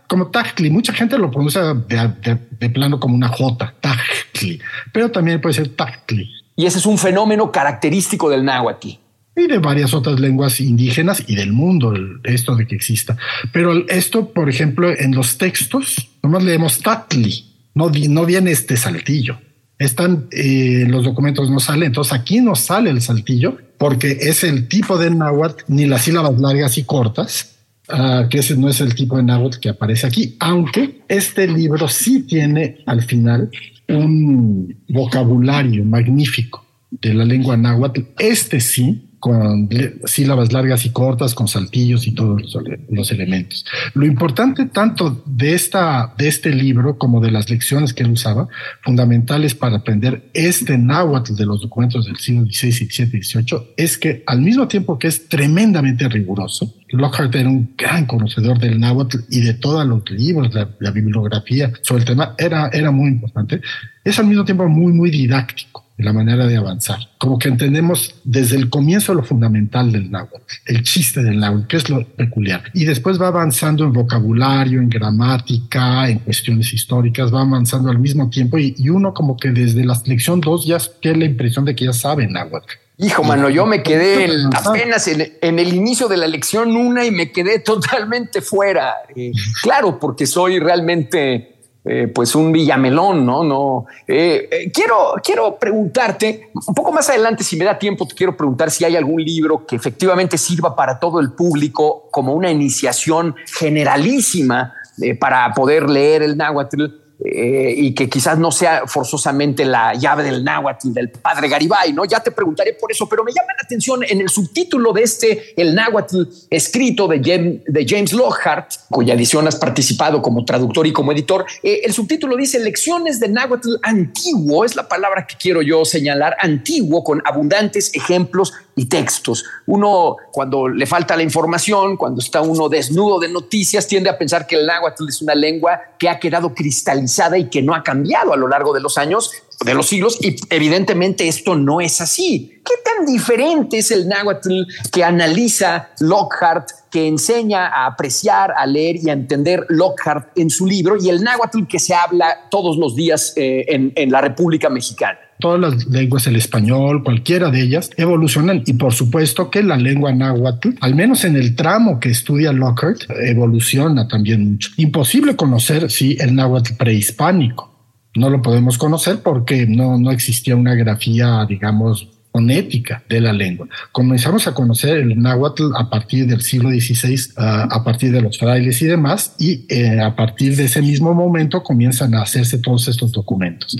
como 0.07 0.27
tactli. 0.27 0.69
Mucha 0.69 0.93
gente 0.93 1.17
lo 1.17 1.31
pronuncia 1.31 1.73
de, 1.73 2.69
plano 2.69 2.99
como 2.99 3.15
una 3.15 3.29
J, 3.29 3.73
tactli, 3.79 4.59
pero 4.91 5.09
también 5.09 5.39
puede 5.39 5.55
ser 5.55 5.69
tactli. 5.69 6.29
Y 6.55 6.65
ese 6.65 6.79
es 6.79 6.85
un 6.85 6.97
fenómeno 6.97 7.51
característico 7.51 8.29
del 8.29 8.43
náhuatl. 8.45 8.89
Y 9.35 9.47
de 9.47 9.59
varias 9.59 9.93
otras 9.93 10.19
lenguas 10.19 10.59
indígenas 10.59 11.23
y 11.25 11.35
del 11.35 11.53
mundo, 11.53 11.93
esto 12.23 12.55
de 12.55 12.67
que 12.67 12.75
exista. 12.75 13.17
Pero 13.53 13.87
esto, 13.87 14.29
por 14.29 14.49
ejemplo, 14.49 14.89
en 14.91 15.15
los 15.15 15.37
textos, 15.37 16.09
nomás 16.21 16.43
leemos 16.43 16.79
tatli, 16.79 17.45
no, 17.73 17.89
no 17.89 18.25
viene 18.25 18.51
este 18.51 18.75
saltillo. 18.75 19.39
Están, 19.79 20.27
eh, 20.31 20.85
los 20.87 21.05
documentos 21.05 21.49
no 21.49 21.59
salen, 21.59 21.87
entonces 21.87 22.13
aquí 22.13 22.41
no 22.41 22.55
sale 22.55 22.89
el 22.89 23.01
saltillo 23.01 23.57
porque 23.77 24.17
es 24.21 24.43
el 24.43 24.67
tipo 24.67 24.97
de 24.97 25.09
náhuatl, 25.09 25.63
ni 25.69 25.87
las 25.87 26.03
sílabas 26.03 26.37
largas 26.37 26.77
y 26.77 26.83
cortas, 26.83 27.50
uh, 27.93 28.29
que 28.29 28.39
ese 28.39 28.55
no 28.57 28.69
es 28.69 28.81
el 28.81 28.95
tipo 28.95 29.17
de 29.17 29.23
náhuatl 29.23 29.59
que 29.59 29.69
aparece 29.69 30.07
aquí, 30.07 30.35
aunque 30.39 31.01
este 31.07 31.47
libro 31.47 31.87
sí 31.87 32.23
tiene 32.23 32.79
al 32.85 33.03
final 33.03 33.49
un 33.87 34.83
vocabulario 34.89 35.83
magnífico 35.83 36.65
de 36.89 37.13
la 37.13 37.25
lengua 37.25 37.57
náhuatl. 37.57 38.01
Este 38.17 38.59
sí, 38.59 39.10
con 39.21 39.69
sílabas 40.05 40.51
largas 40.51 40.83
y 40.83 40.89
cortas, 40.89 41.35
con 41.35 41.47
saltillos 41.47 42.07
y 42.07 42.11
todos 42.13 42.41
los, 42.89 43.11
elementos. 43.11 43.63
Lo 43.93 44.07
importante 44.07 44.65
tanto 44.65 45.23
de, 45.27 45.53
esta, 45.53 46.15
de 46.17 46.27
este 46.27 46.49
libro 46.49 46.97
como 46.97 47.21
de 47.21 47.29
las 47.29 47.47
lecciones 47.51 47.93
que 47.93 48.01
él 48.01 48.09
usaba, 48.09 48.47
fundamentales 48.81 49.53
para 49.53 49.77
aprender 49.77 50.31
este 50.33 50.75
náhuatl 50.75 51.35
de 51.35 51.45
los 51.45 51.61
documentos 51.61 52.07
del 52.07 52.17
siglo 52.17 52.45
XVI, 52.45 52.71
XVII 52.71 53.21
XVIII, 53.21 53.73
es 53.77 53.95
que 53.99 54.23
al 54.25 54.41
mismo 54.41 54.67
tiempo 54.67 54.97
que 54.97 55.07
es 55.07 55.29
tremendamente 55.29 56.09
riguroso, 56.09 56.73
Lockhart 56.89 57.35
era 57.35 57.47
un 57.47 57.75
gran 57.77 58.07
conocedor 58.07 58.57
del 58.57 58.79
náhuatl 58.79 59.19
y 59.29 59.41
de 59.41 59.53
todos 59.53 59.85
los 59.85 60.09
libros, 60.09 60.51
la, 60.51 60.67
la 60.79 60.89
bibliografía 60.89 61.71
sobre 61.83 62.01
el 62.01 62.07
tema, 62.07 62.33
era, 62.39 62.69
era 62.73 62.89
muy 62.89 63.11
importante, 63.11 63.61
es 64.03 64.17
al 64.17 64.25
mismo 64.25 64.45
tiempo 64.45 64.67
muy, 64.67 64.91
muy 64.93 65.11
didáctico 65.11 65.90
la 66.03 66.13
manera 66.13 66.47
de 66.47 66.57
avanzar. 66.57 66.99
Como 67.17 67.37
que 67.37 67.49
entendemos 67.49 68.15
desde 68.23 68.55
el 68.55 68.69
comienzo 68.69 69.13
lo 69.13 69.23
fundamental 69.23 69.91
del 69.91 70.11
náhuatl, 70.11 70.43
el 70.65 70.83
chiste 70.83 71.23
del 71.23 71.39
náhuatl, 71.39 71.67
que 71.67 71.77
es 71.77 71.89
lo 71.89 72.05
peculiar. 72.05 72.63
Y 72.73 72.85
después 72.85 73.21
va 73.21 73.27
avanzando 73.27 73.83
en 73.83 73.93
vocabulario, 73.93 74.81
en 74.81 74.89
gramática, 74.89 76.09
en 76.09 76.19
cuestiones 76.19 76.73
históricas, 76.73 77.33
va 77.33 77.41
avanzando 77.41 77.89
al 77.89 77.99
mismo 77.99 78.29
tiempo 78.29 78.57
y, 78.57 78.75
uno 78.91 79.13
como 79.13 79.37
que 79.37 79.51
desde 79.51 79.85
la 79.85 79.99
lección 80.05 80.41
2 80.41 80.65
ya 80.65 80.77
tiene 81.01 81.19
la 81.19 81.25
impresión 81.25 81.63
de 81.63 81.75
que 81.75 81.85
ya 81.85 81.93
sabe 81.93 82.27
náhuatl. 82.27 82.73
Hijo, 82.97 83.23
mano, 83.23 83.49
yo 83.49 83.65
me 83.65 83.81
quedé 83.81 84.29
apenas 84.53 85.07
en, 85.07 85.59
el 85.59 85.73
inicio 85.73 86.07
de 86.07 86.17
la 86.17 86.27
lección 86.27 86.75
una 86.75 87.03
y 87.03 87.11
me 87.11 87.31
quedé 87.31 87.59
totalmente 87.65 88.41
fuera. 88.41 88.93
Eh, 89.15 89.31
claro, 89.63 89.99
porque 89.99 90.27
soy 90.27 90.59
realmente 90.59 91.60
eh, 91.83 92.07
pues 92.13 92.35
un 92.35 92.51
villamelón, 92.51 93.25
¿no? 93.25 93.43
no 93.43 93.85
eh, 94.07 94.47
eh, 94.51 94.71
quiero, 94.71 95.15
quiero 95.23 95.57
preguntarte, 95.57 96.51
un 96.53 96.75
poco 96.75 96.91
más 96.91 97.09
adelante, 97.09 97.43
si 97.43 97.57
me 97.57 97.65
da 97.65 97.79
tiempo, 97.79 98.07
te 98.07 98.13
quiero 98.13 98.37
preguntar 98.37 98.69
si 98.69 98.85
hay 98.85 98.95
algún 98.95 99.23
libro 99.23 99.65
que 99.65 99.77
efectivamente 99.77 100.37
sirva 100.37 100.75
para 100.75 100.99
todo 100.99 101.19
el 101.19 101.31
público 101.31 102.07
como 102.11 102.33
una 102.33 102.51
iniciación 102.51 103.35
generalísima 103.57 104.75
para 105.19 105.51
poder 105.55 105.89
leer 105.89 106.21
el 106.21 106.37
náhuatl 106.37 107.00
eh, 107.23 107.75
y 107.77 107.93
que 107.93 108.09
quizás 108.09 108.39
no 108.39 108.51
sea 108.51 108.87
forzosamente 108.87 109.63
la 109.63 109.93
llave 109.93 110.23
del 110.23 110.43
náhuatl 110.43 110.91
del 110.91 111.11
padre 111.11 111.49
Garibay, 111.49 111.93
¿no? 111.93 112.03
Ya 112.03 112.19
te 112.19 112.31
preguntaré 112.31 112.73
por 112.73 112.91
eso, 112.91 113.07
pero 113.07 113.23
me 113.23 113.31
llama 113.31 113.49
la 113.55 113.63
atención 113.63 114.03
en 114.03 114.21
el 114.21 114.29
subtítulo 114.29 114.91
de 114.91 115.03
este, 115.03 115.53
el 115.61 115.75
náhuatl 115.75 116.23
escrito 116.49 117.07
de, 117.07 117.19
de 117.65 117.85
James 117.87 118.13
Lockhart, 118.13 118.71
cuya 118.89 119.13
edición 119.13 119.47
has 119.47 119.55
participado 119.55 120.19
como 120.19 120.43
traductor 120.45 120.87
y 120.87 120.93
como 120.93 121.11
editor, 121.11 121.45
eh, 121.61 121.81
el 121.83 121.93
subtítulo 121.93 122.35
dice 122.35 122.59
Lecciones 122.59 123.19
de 123.19 123.27
náhuatl 123.27 123.75
antiguo, 123.83 124.65
es 124.65 124.75
la 124.75 124.87
palabra 124.87 125.27
que 125.27 125.35
quiero 125.39 125.61
yo 125.61 125.85
señalar, 125.85 126.35
antiguo, 126.39 127.03
con 127.03 127.21
abundantes 127.23 127.93
ejemplos 127.93 128.51
y 128.75 128.85
textos. 128.85 129.43
Uno, 129.65 130.17
cuando 130.31 130.67
le 130.67 130.85
falta 130.85 131.15
la 131.15 131.23
información, 131.23 131.97
cuando 131.97 132.21
está 132.21 132.41
uno 132.41 132.69
desnudo 132.69 133.19
de 133.19 133.29
noticias, 133.29 133.87
tiende 133.87 134.09
a 134.09 134.17
pensar 134.17 134.47
que 134.47 134.55
el 134.55 134.65
náhuatl 134.65 135.07
es 135.09 135.21
una 135.21 135.35
lengua 135.35 135.79
que 135.97 136.09
ha 136.09 136.19
quedado 136.19 136.53
cristalizada 136.53 137.37
y 137.37 137.49
que 137.49 137.61
no 137.61 137.75
ha 137.75 137.83
cambiado 137.83 138.33
a 138.33 138.37
lo 138.37 138.47
largo 138.47 138.73
de 138.73 138.81
los 138.81 138.97
años, 138.97 139.31
de 139.63 139.73
los 139.75 139.87
siglos, 139.87 140.17
y 140.21 140.35
evidentemente 140.49 141.27
esto 141.27 141.55
no 141.55 141.81
es 141.81 142.01
así. 142.01 142.61
¿Qué 142.65 142.73
tan 142.83 143.05
diferente 143.05 143.77
es 143.77 143.91
el 143.91 144.07
náhuatl 144.07 144.63
que 144.91 145.03
analiza 145.03 145.89
Lockhart, 145.99 146.69
que 146.89 147.07
enseña 147.07 147.67
a 147.67 147.85
apreciar, 147.85 148.53
a 148.57 148.65
leer 148.65 148.97
y 148.97 149.09
a 149.09 149.13
entender 149.13 149.65
Lockhart 149.69 150.37
en 150.37 150.49
su 150.49 150.65
libro, 150.65 150.97
y 150.99 151.09
el 151.09 151.23
náhuatl 151.23 151.67
que 151.67 151.79
se 151.79 151.93
habla 151.93 152.47
todos 152.49 152.77
los 152.77 152.95
días 152.95 153.33
eh, 153.35 153.65
en, 153.67 153.93
en 153.95 154.11
la 154.11 154.21
República 154.21 154.69
Mexicana? 154.69 155.19
Todas 155.41 155.59
las 155.59 155.85
lenguas, 155.87 156.25
el 156.27 156.37
español, 156.37 157.03
cualquiera 157.03 157.51
de 157.51 157.61
ellas, 157.61 157.89
evolucionan 157.97 158.63
y 158.65 158.73
por 158.73 158.93
supuesto 158.93 159.49
que 159.49 159.61
la 159.61 159.75
lengua 159.75 160.13
náhuatl, 160.13 160.69
al 160.79 160.95
menos 160.95 161.25
en 161.25 161.35
el 161.35 161.57
tramo 161.57 161.99
que 161.99 162.09
estudia 162.09 162.53
Lockhart, 162.53 163.01
evoluciona 163.21 164.07
también 164.07 164.53
mucho. 164.53 164.69
Imposible 164.77 165.35
conocer, 165.35 165.91
sí, 165.91 166.15
el 166.21 166.33
náhuatl 166.33 166.75
prehispánico. 166.75 167.69
No 168.15 168.29
lo 168.29 168.41
podemos 168.41 168.77
conocer 168.77 169.19
porque 169.21 169.67
no, 169.67 169.97
no 169.97 170.11
existía 170.11 170.55
una 170.55 170.75
grafía, 170.75 171.45
digamos, 171.47 172.07
fonética 172.31 173.03
de 173.09 173.19
la 173.19 173.33
lengua. 173.33 173.67
Comenzamos 173.91 174.47
a 174.47 174.53
conocer 174.53 174.97
el 174.97 175.21
náhuatl 175.21 175.75
a 175.75 175.89
partir 175.89 176.27
del 176.27 176.41
siglo 176.41 176.69
XVI, 176.69 177.33
ah, 177.37 177.67
a 177.69 177.83
partir 177.83 178.11
de 178.11 178.21
los 178.21 178.37
frailes 178.37 178.81
y 178.81 178.85
demás, 178.85 179.35
y 179.37 179.65
eh, 179.69 179.99
a 179.99 180.15
partir 180.15 180.55
de 180.55 180.65
ese 180.65 180.81
mismo 180.81 181.13
momento 181.13 181.61
comienzan 181.61 182.13
a 182.15 182.21
hacerse 182.21 182.59
todos 182.59 182.87
estos 182.87 183.11
documentos. 183.11 183.77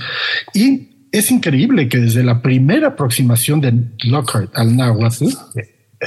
Y 0.54 0.91
es 1.12 1.30
increíble 1.30 1.88
que 1.88 1.98
desde 1.98 2.24
la 2.24 2.40
primera 2.40 2.88
aproximación 2.88 3.60
de 3.60 3.84
Lockhart 4.04 4.50
al 4.54 4.74
náhuatl, 4.74 5.26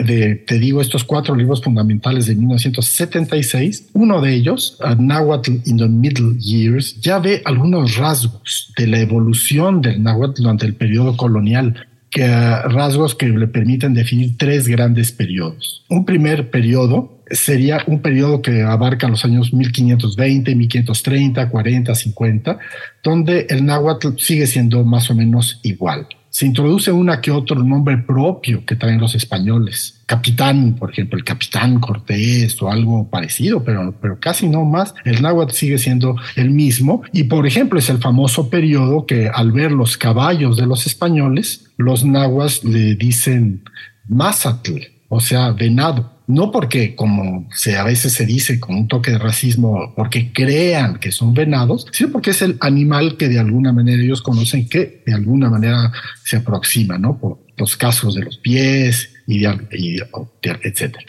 de, 0.04 0.36
te 0.36 0.60
digo, 0.60 0.82
estos 0.82 1.04
cuatro 1.04 1.36
libros 1.36 1.64
fundamentales 1.64 2.26
de 2.26 2.36
1976, 2.36 3.90
uno 3.94 4.20
de 4.20 4.34
ellos, 4.34 4.78
Náhuatl 4.98 5.54
in 5.66 5.78
the 5.78 5.88
Middle 5.88 6.38
Years, 6.38 7.00
ya 7.00 7.20
ve 7.20 7.42
algunos 7.46 7.96
rasgos 7.96 8.74
de 8.78 8.88
la 8.88 9.00
evolución 9.00 9.82
del 9.82 10.04
náhuatl 10.04 10.42
durante 10.42 10.66
el 10.66 10.76
periodo 10.76 11.16
colonial, 11.16 11.88
que, 12.16 12.26
rasgos 12.26 13.14
que 13.14 13.28
le 13.28 13.48
permiten 13.48 13.94
definir 13.94 14.38
tres 14.38 14.70
grandes 14.70 15.12
periodos. 15.12 15.84
Un 15.90 16.06
primer 16.06 16.50
periodo 16.50 17.20
sería 17.30 17.84
un 17.88 18.02
periodo 18.02 18.42
que 18.42 18.62
abarca 18.62 19.10
los 19.10 19.26
años 19.26 19.52
1520, 19.52 20.56
1530, 20.56 21.50
40, 21.50 21.94
50, 21.94 22.58
donde 23.04 23.48
el 23.50 23.66
náhuatl 23.66 24.18
sigue 24.18 24.48
siendo 24.48 24.86
más 24.86 25.12
o 25.12 25.14
menos 25.14 25.60
igual. 25.64 26.08
Se 26.36 26.46
introduce 26.46 26.92
una 26.92 27.22
que 27.22 27.32
otro 27.32 27.64
nombre 27.64 27.98
propio 27.98 28.66
que 28.66 28.76
traen 28.76 29.00
los 29.00 29.16
españoles. 29.16 30.02
Capitán, 30.06 30.76
por 30.76 30.92
ejemplo, 30.92 31.18
el 31.18 31.24
capitán 31.24 31.80
Cortés 31.80 32.62
o 32.62 32.70
algo 32.70 33.10
parecido, 33.10 33.64
pero, 33.64 33.96
pero 34.02 34.20
casi 34.20 34.50
no 34.50 34.66
más. 34.66 34.94
El 35.06 35.22
náhuatl 35.22 35.54
sigue 35.54 35.78
siendo 35.78 36.18
el 36.36 36.50
mismo. 36.50 37.04
Y, 37.14 37.24
por 37.24 37.48
ejemplo, 37.48 37.80
es 37.80 37.90
el 37.90 38.00
famoso 38.00 38.50
periodo 38.50 39.06
que 39.06 39.30
al 39.34 39.54
ver 39.54 39.72
los 39.72 39.98
caballos 39.98 40.58
de 40.58 40.66
los 40.66 40.86
españoles, 40.86 41.70
los 41.78 42.04
nahuas 42.04 42.66
le 42.66 42.96
dicen 42.96 43.64
mazatl, 44.10 44.80
o 45.08 45.22
sea, 45.22 45.52
venado 45.52 46.15
no 46.28 46.52
porque, 46.52 46.96
como 46.96 47.48
se, 47.54 47.78
a 47.78 47.84
veces 47.84 48.14
se 48.14 48.26
dice 48.26 48.60
con 48.60 48.76
un 48.76 48.88
toque 48.88 49.12
de 49.12 49.20
racismo, 49.20 49.94
porque 49.96 50.32
crean 50.34 51.00
que 51.00 51.12
son 51.12 51.34
venados, 51.34 51.86
sino 51.92 52.12
porque 52.12 52.32
es 52.32 52.42
el 52.42 52.58
animal 52.62 53.18
que 53.18 53.30
de 53.30 53.40
alguna 53.40 53.72
manera 53.72 54.02
ellos 54.02 54.22
conocen 54.22 54.68
que 54.68 55.04
de 55.06 55.14
alguna 55.14 55.50
manera 55.50 55.92
se 56.24 56.38
aproxima, 56.38 56.98
¿no? 56.98 57.18
Por 57.18 57.40
los 57.58 57.78
casos 57.78 58.16
de 58.16 58.24
los 58.24 58.38
pies 58.38 59.14
y, 59.28 59.46
y 59.46 59.98
etcétera. 60.42 61.06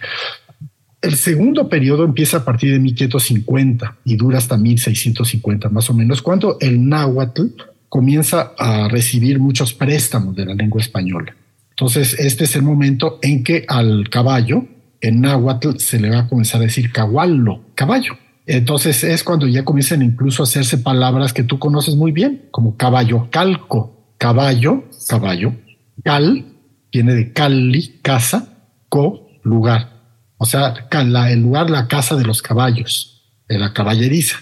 El 1.00 1.16
segundo 1.16 1.68
periodo 1.68 2.04
empieza 2.04 2.38
a 2.38 2.44
partir 2.44 2.72
de 2.72 2.78
1550 2.78 3.98
y 4.04 4.16
dura 4.16 4.38
hasta 4.38 4.56
1650 4.56 5.68
más 5.70 5.88
o 5.88 5.94
menos, 5.94 6.20
cuando 6.20 6.58
el 6.60 6.86
náhuatl 6.86 7.46
comienza 7.88 8.52
a 8.58 8.88
recibir 8.88 9.38
muchos 9.38 9.72
préstamos 9.72 10.36
de 10.36 10.44
la 10.44 10.54
lengua 10.54 10.80
española. 10.80 11.34
Entonces, 11.70 12.14
este 12.18 12.44
es 12.44 12.56
el 12.56 12.62
momento 12.62 13.18
en 13.22 13.44
que 13.44 13.64
al 13.68 14.08
caballo 14.10 14.66
en 15.00 15.20
náhuatl 15.20 15.78
se 15.78 16.00
le 16.00 16.10
va 16.10 16.20
a 16.20 16.28
comenzar 16.28 16.60
a 16.60 16.64
decir 16.64 16.92
cahualo, 16.92 17.64
caballo. 17.74 18.14
Entonces 18.46 19.02
es 19.02 19.24
cuando 19.24 19.48
ya 19.48 19.64
comienzan 19.64 20.02
incluso 20.02 20.42
a 20.42 20.44
hacerse 20.44 20.78
palabras 20.78 21.32
que 21.32 21.42
tú 21.42 21.58
conoces 21.58 21.96
muy 21.96 22.12
bien, 22.12 22.48
como 22.50 22.76
caballo, 22.76 23.28
calco, 23.30 24.14
caballo, 24.18 24.84
caballo, 25.08 25.54
cal, 26.04 26.44
viene 26.92 27.14
de 27.14 27.32
cali, 27.32 27.98
casa, 28.02 28.48
co, 28.88 29.28
lugar. 29.42 29.96
O 30.38 30.46
sea, 30.46 30.74
el 30.90 31.40
lugar, 31.42 31.70
la 31.70 31.88
casa 31.88 32.14
de 32.16 32.24
los 32.24 32.42
caballos, 32.42 33.24
de 33.48 33.58
la 33.58 33.72
caballeriza. 33.72 34.36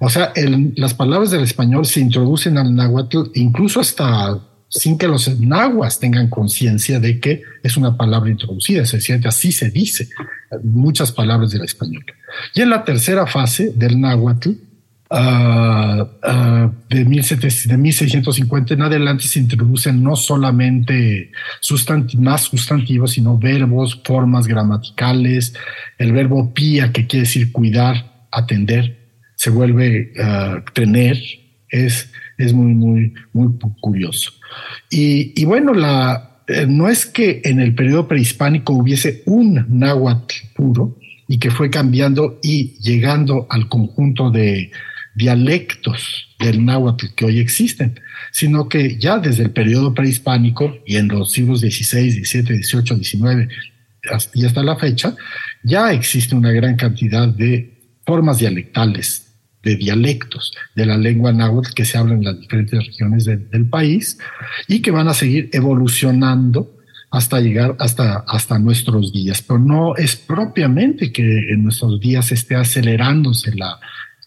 O 0.00 0.08
sea, 0.08 0.32
las 0.76 0.94
palabras 0.94 1.30
del 1.30 1.42
español 1.42 1.86
se 1.86 2.00
introducen 2.00 2.56
al 2.56 2.74
náhuatl 2.74 3.30
incluso 3.34 3.80
hasta 3.80 4.38
sin 4.68 4.98
que 4.98 5.08
los 5.08 5.40
nahuas 5.40 5.98
tengan 5.98 6.28
conciencia 6.28 7.00
de 7.00 7.18
que 7.20 7.42
es 7.62 7.76
una 7.76 7.96
palabra 7.96 8.30
introducida, 8.30 8.84
se 8.84 9.00
siente 9.00 9.28
así 9.28 9.50
se 9.50 9.70
dice 9.70 10.08
muchas 10.62 11.12
palabras 11.12 11.50
del 11.50 11.64
español. 11.64 12.04
Y 12.54 12.60
en 12.60 12.70
la 12.70 12.84
tercera 12.84 13.26
fase 13.26 13.72
del 13.74 14.00
náhuatl, 14.00 14.50
ah, 15.10 16.06
ah, 16.22 16.70
de, 16.90 17.04
1650 17.04 18.74
en 18.74 18.82
adelante 18.82 19.24
se 19.24 19.38
introducen 19.38 20.02
no 20.02 20.16
solamente 20.16 21.32
más 22.18 22.42
sustantivos, 22.42 23.12
sino 23.12 23.38
verbos, 23.38 24.00
formas 24.04 24.46
gramaticales, 24.46 25.54
el 25.96 26.12
verbo 26.12 26.52
pía, 26.52 26.92
que 26.92 27.06
quiere 27.06 27.24
decir 27.24 27.52
cuidar, 27.52 28.26
atender, 28.30 28.98
se 29.38 29.50
vuelve 29.50 30.12
uh, 30.18 30.60
tener, 30.72 31.16
es, 31.70 32.10
es 32.38 32.52
muy, 32.52 32.72
muy, 32.72 33.12
muy 33.32 33.48
curioso. 33.80 34.30
Y, 34.90 35.44
bueno, 35.44 35.74
la, 35.74 36.42
eh, 36.46 36.66
no 36.66 36.88
es 36.88 37.04
que 37.04 37.42
en 37.44 37.60
el 37.60 37.74
periodo 37.74 38.08
prehispánico 38.08 38.72
hubiese 38.72 39.22
un 39.26 39.66
náhuatl 39.68 40.34
puro 40.54 40.96
y 41.26 41.38
que 41.38 41.50
fue 41.50 41.68
cambiando 41.68 42.38
y 42.42 42.78
llegando 42.80 43.46
al 43.50 43.68
conjunto 43.68 44.30
de 44.30 44.70
dialectos 45.14 46.28
del 46.38 46.64
náhuatl 46.64 47.06
que 47.16 47.24
hoy 47.24 47.40
existen, 47.40 48.00
sino 48.30 48.68
que 48.68 48.96
ya 48.98 49.18
desde 49.18 49.42
el 49.42 49.50
periodo 49.50 49.92
prehispánico 49.92 50.76
y 50.86 50.96
en 50.96 51.08
los 51.08 51.32
siglos 51.32 51.60
XVI, 51.60 52.24
XVII, 52.24 52.62
XVIII, 52.62 53.04
XIX 53.04 53.52
y 54.32 54.46
hasta 54.46 54.62
la 54.62 54.76
fecha, 54.76 55.16
ya 55.64 55.92
existe 55.92 56.36
una 56.36 56.52
gran 56.52 56.76
cantidad 56.76 57.28
de 57.28 58.00
formas 58.06 58.38
dialectales 58.38 59.27
de 59.62 59.76
dialectos 59.76 60.52
de 60.74 60.86
la 60.86 60.96
lengua 60.96 61.32
náhuatl 61.32 61.74
que 61.74 61.84
se 61.84 61.98
hablan 61.98 62.18
en 62.18 62.24
las 62.24 62.40
diferentes 62.40 62.86
regiones 62.86 63.24
del 63.24 63.66
país 63.68 64.18
y 64.66 64.80
que 64.80 64.90
van 64.90 65.08
a 65.08 65.14
seguir 65.14 65.50
evolucionando 65.52 66.74
hasta 67.10 67.40
llegar 67.40 67.74
hasta, 67.78 68.18
hasta 68.26 68.58
nuestros 68.58 69.12
días. 69.12 69.42
Pero 69.42 69.58
no 69.58 69.96
es 69.96 70.16
propiamente 70.16 71.10
que 71.12 71.52
en 71.52 71.64
nuestros 71.64 72.00
días 72.00 72.30
esté 72.32 72.54
acelerándose 72.54 73.54
la, 73.54 73.80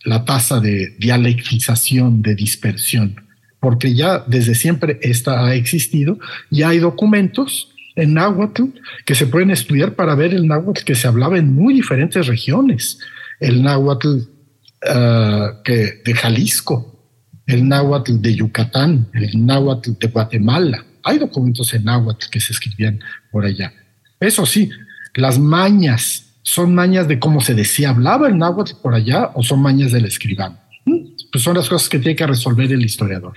la 0.04 0.26
tasa 0.26 0.60
de 0.60 0.96
dialectización, 1.00 2.22
de 2.22 2.36
dispersión. 2.36 3.15
porque 3.60 3.94
ya 3.94 4.24
desde 4.28 4.56
siempre 4.56 5.00
esta 5.04 5.46
ha 5.46 5.54
existido 5.54 6.17
y 6.50 6.63
hay 6.63 6.80
documentos 6.80 7.70
en 7.96 8.15
náhuatl 8.15 8.63
que 9.06 9.13
se 9.13 9.28
pueden 9.28 9.52
estudiar 9.52 9.94
para 9.94 10.15
ver 10.15 10.34
el 10.34 10.48
náhuatl 10.48 10.84
que 10.84 10.96
se 10.96 11.08
hablaba 11.08 11.38
en 11.38 11.54
muy 11.54 11.76
diferentes 11.76 12.26
regiones. 12.26 13.00
El 13.39 13.62
náhuatl 13.62 14.22
ah, 14.88 15.62
que 15.63 16.02
de 16.04 16.13
Jalisco, 16.13 16.91
el 17.46 17.67
náhuatl 17.67 18.22
de 18.22 18.36
Yucatán, 18.36 19.10
el 19.13 19.46
náhuatl 19.46 19.91
de 20.00 20.08
Guatemala. 20.08 20.86
Hay 21.04 21.17
documentos 21.17 21.74
en 21.74 21.86
náhuatl 21.86 22.30
que 22.30 22.39
se 22.39 22.54
escribían 22.54 23.00
por 23.32 23.46
allá. 23.46 23.74
Eso 24.20 24.46
sí, 24.46 24.70
las 25.15 25.39
mañas 25.39 26.26
son 26.44 26.74
mañas 26.74 27.08
de 27.08 27.20
cómo 27.20 27.41
se 27.41 27.54
decía, 27.54 27.89
hablaba 27.89 28.28
el 28.28 28.38
náhuatl 28.38 28.74
por 28.82 28.94
allá 28.94 29.32
o 29.36 29.44
son 29.44 29.62
mañas 29.62 29.91
del 29.91 30.06
escribano. 30.06 30.58
Mm, 30.86 31.08
pues 31.32 31.44
son 31.44 31.56
las 31.56 31.70
cosas 31.70 31.89
que 31.89 32.00
tiene 32.00 32.15
que 32.15 32.28
resolver 32.28 32.72
el 32.72 32.84
historiador. 32.84 33.34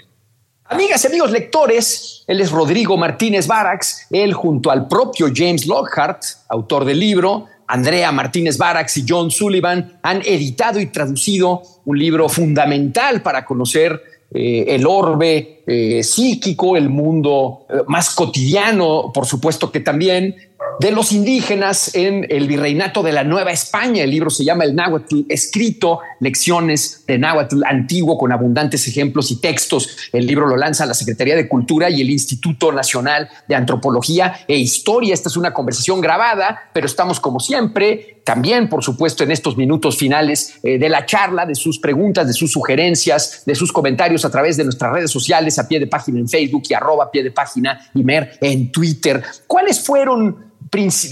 Amigas 0.66 1.04
y 1.04 1.08
amigos 1.08 1.30
lectores, 1.30 2.24
él 2.26 2.40
es 2.40 2.50
Rodrigo 2.50 2.96
Martínez 2.96 3.46
Barax, 3.46 4.06
él 4.10 4.32
junto 4.32 4.70
al 4.70 4.88
propio 4.88 5.26
James 5.34 5.66
Lockhart, 5.66 6.22
autor 6.48 6.86
del 6.86 7.00
libro, 7.00 7.48
Andrea 7.66 8.12
Martínez 8.12 8.58
Barax 8.58 8.98
y 8.98 9.04
John 9.08 9.30
Sullivan 9.30 9.98
han 10.02 10.22
editado 10.24 10.80
y 10.80 10.86
traducido 10.86 11.62
un 11.84 11.98
libro 11.98 12.28
fundamental 12.28 13.22
para 13.22 13.44
conocer 13.44 14.02
eh, 14.32 14.64
el 14.68 14.86
orbe 14.86 15.62
eh, 15.66 16.02
psíquico, 16.02 16.76
el 16.76 16.88
mundo 16.90 17.66
eh, 17.68 17.78
más 17.86 18.10
cotidiano, 18.14 19.10
por 19.14 19.26
supuesto 19.26 19.72
que 19.72 19.80
también 19.80 20.36
de 20.80 20.90
los 20.90 21.12
indígenas 21.12 21.94
en 21.94 22.26
el 22.28 22.48
virreinato 22.48 23.02
de 23.02 23.12
la 23.12 23.24
Nueva 23.24 23.52
España. 23.52 24.02
El 24.02 24.10
libro 24.10 24.30
se 24.30 24.44
llama 24.44 24.64
El 24.64 24.74
Náhuatl 24.74 25.22
escrito, 25.28 26.00
lecciones 26.20 27.04
de 27.06 27.18
Náhuatl 27.18 27.62
antiguo 27.64 28.18
con 28.18 28.32
abundantes 28.32 28.86
ejemplos 28.88 29.30
y 29.30 29.40
textos. 29.40 29.88
El 30.12 30.26
libro 30.26 30.46
lo 30.46 30.56
lanza 30.56 30.86
la 30.86 30.94
Secretaría 30.94 31.36
de 31.36 31.48
Cultura 31.48 31.90
y 31.90 32.00
el 32.00 32.10
Instituto 32.10 32.72
Nacional 32.72 33.28
de 33.48 33.54
Antropología 33.54 34.40
e 34.48 34.56
Historia. 34.56 35.14
Esta 35.14 35.28
es 35.28 35.36
una 35.36 35.54
conversación 35.54 36.00
grabada, 36.00 36.70
pero 36.72 36.86
estamos 36.86 37.20
como 37.20 37.40
siempre, 37.40 38.22
también 38.24 38.68
por 38.68 38.82
supuesto 38.82 39.22
en 39.22 39.30
estos 39.30 39.56
minutos 39.56 39.96
finales 39.96 40.54
eh, 40.62 40.78
de 40.78 40.88
la 40.88 41.06
charla, 41.06 41.46
de 41.46 41.54
sus 41.54 41.78
preguntas, 41.78 42.26
de 42.26 42.32
sus 42.32 42.50
sugerencias, 42.50 43.42
de 43.46 43.54
sus 43.54 43.72
comentarios 43.72 44.24
a 44.24 44.30
través 44.30 44.56
de 44.56 44.64
nuestras 44.64 44.92
redes 44.92 45.10
sociales, 45.10 45.53
a 45.58 45.68
pie 45.68 45.80
de 45.80 45.86
página 45.86 46.18
en 46.18 46.28
Facebook 46.28 46.64
y 46.68 46.74
arroba 46.74 47.10
pie 47.10 47.22
de 47.22 47.30
página 47.30 47.78
y 47.94 48.02
mer 48.02 48.38
en 48.40 48.70
Twitter. 48.70 49.22
¿Cuáles 49.46 49.84
fueron 49.84 50.54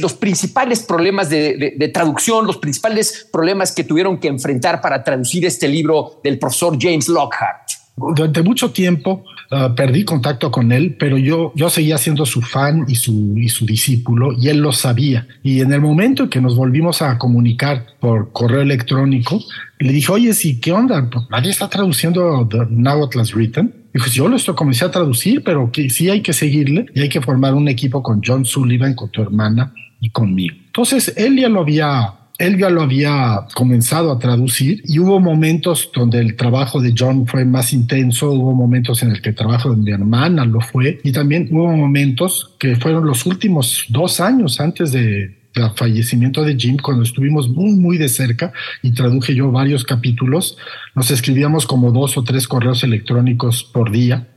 los 0.00 0.14
principales 0.14 0.80
problemas 0.80 1.30
de, 1.30 1.90
traducción, 1.92 2.46
los 2.46 2.58
principales 2.58 3.28
problemas 3.32 3.72
que 3.72 3.84
tuvieron 3.84 4.18
que 4.18 4.28
enfrentar 4.28 4.80
para 4.80 5.04
traducir 5.04 5.44
este 5.44 5.68
libro 5.68 6.20
del 6.24 6.38
profesor 6.38 6.76
James 6.80 7.08
Lockhart? 7.08 7.70
Durante 7.94 8.42
mucho 8.42 8.70
tiempo 8.72 9.22
ah, 9.50 9.74
perdí 9.76 10.04
contacto 10.04 10.50
con 10.50 10.72
él, 10.72 10.96
pero 10.98 11.18
yo, 11.18 11.52
yo 11.54 11.68
seguía 11.68 11.98
siendo 11.98 12.24
su 12.24 12.40
fan 12.40 12.86
y 12.88 12.94
su, 12.94 13.34
y 13.36 13.50
su 13.50 13.66
discípulo 13.66 14.32
y 14.32 14.48
él 14.48 14.58
lo 14.58 14.72
sabía. 14.72 15.28
Y 15.42 15.60
en 15.60 15.72
el 15.72 15.80
momento 15.80 16.24
en 16.24 16.30
que 16.30 16.40
nos 16.40 16.56
volvimos 16.56 17.02
a 17.02 17.18
comunicar 17.18 17.86
por 18.00 18.32
correo 18.32 18.62
electrónico, 18.62 19.40
le 19.78 19.92
dije, 19.92 20.10
oye, 20.10 20.32
sí, 20.32 20.58
¿qué 20.58 20.72
onda? 20.72 21.08
Nadie 21.30 21.50
está 21.50 21.68
traduciendo 21.68 22.48
The 22.50 22.66
Now 22.70 23.08
Written. 23.34 23.81
Dijo, 23.92 24.06
yo 24.10 24.28
lo 24.28 24.36
estoy 24.36 24.54
comencé 24.54 24.84
a 24.84 24.90
traducir, 24.90 25.42
pero 25.44 25.70
que 25.70 25.90
sí 25.90 26.08
hay 26.08 26.20
que 26.22 26.32
seguirle 26.32 26.86
y 26.94 27.00
hay 27.00 27.08
que 27.08 27.20
formar 27.20 27.54
un 27.54 27.68
equipo 27.68 28.02
con 28.02 28.20
John 28.24 28.44
Sullivan, 28.44 28.94
con 28.94 29.10
tu 29.10 29.22
hermana 29.22 29.72
y 30.00 30.10
conmigo. 30.10 30.56
Entonces, 30.66 31.12
él 31.16 31.36
ya 31.38 31.48
lo 31.48 31.60
había 31.60 32.14
él 32.38 32.58
ya 32.58 32.70
lo 32.70 32.82
había 32.82 33.46
comenzado 33.54 34.10
a 34.10 34.18
traducir 34.18 34.82
y 34.84 34.98
hubo 34.98 35.20
momentos 35.20 35.90
donde 35.94 36.18
el 36.18 36.34
trabajo 36.34 36.80
de 36.80 36.92
John 36.96 37.26
fue 37.26 37.44
más 37.44 37.72
intenso, 37.72 38.32
hubo 38.32 38.52
momentos 38.52 39.02
en 39.02 39.10
el 39.10 39.22
que 39.22 39.28
el 39.28 39.34
trabajo 39.36 39.70
de 39.70 39.76
mi 39.76 39.92
hermana 39.92 40.44
lo 40.44 40.60
fue 40.60 40.98
y 41.04 41.12
también 41.12 41.48
hubo 41.52 41.68
momentos 41.68 42.54
que 42.58 42.74
fueron 42.76 43.06
los 43.06 43.26
últimos 43.26 43.84
dos 43.90 44.18
años 44.18 44.60
antes 44.60 44.90
de, 44.90 45.41
el 45.54 45.70
fallecimiento 45.76 46.44
de 46.44 46.56
Jim, 46.56 46.76
cuando 46.76 47.02
estuvimos 47.02 47.48
muy, 47.48 47.72
muy 47.74 47.98
de 47.98 48.08
cerca 48.08 48.52
y 48.82 48.92
traduje 48.92 49.34
yo 49.34 49.50
varios 49.50 49.84
capítulos, 49.84 50.56
nos 50.94 51.10
escribíamos 51.10 51.66
como 51.66 51.92
dos 51.92 52.16
o 52.16 52.24
tres 52.24 52.48
correos 52.48 52.82
electrónicos 52.84 53.64
por 53.64 53.90
día. 53.90 54.28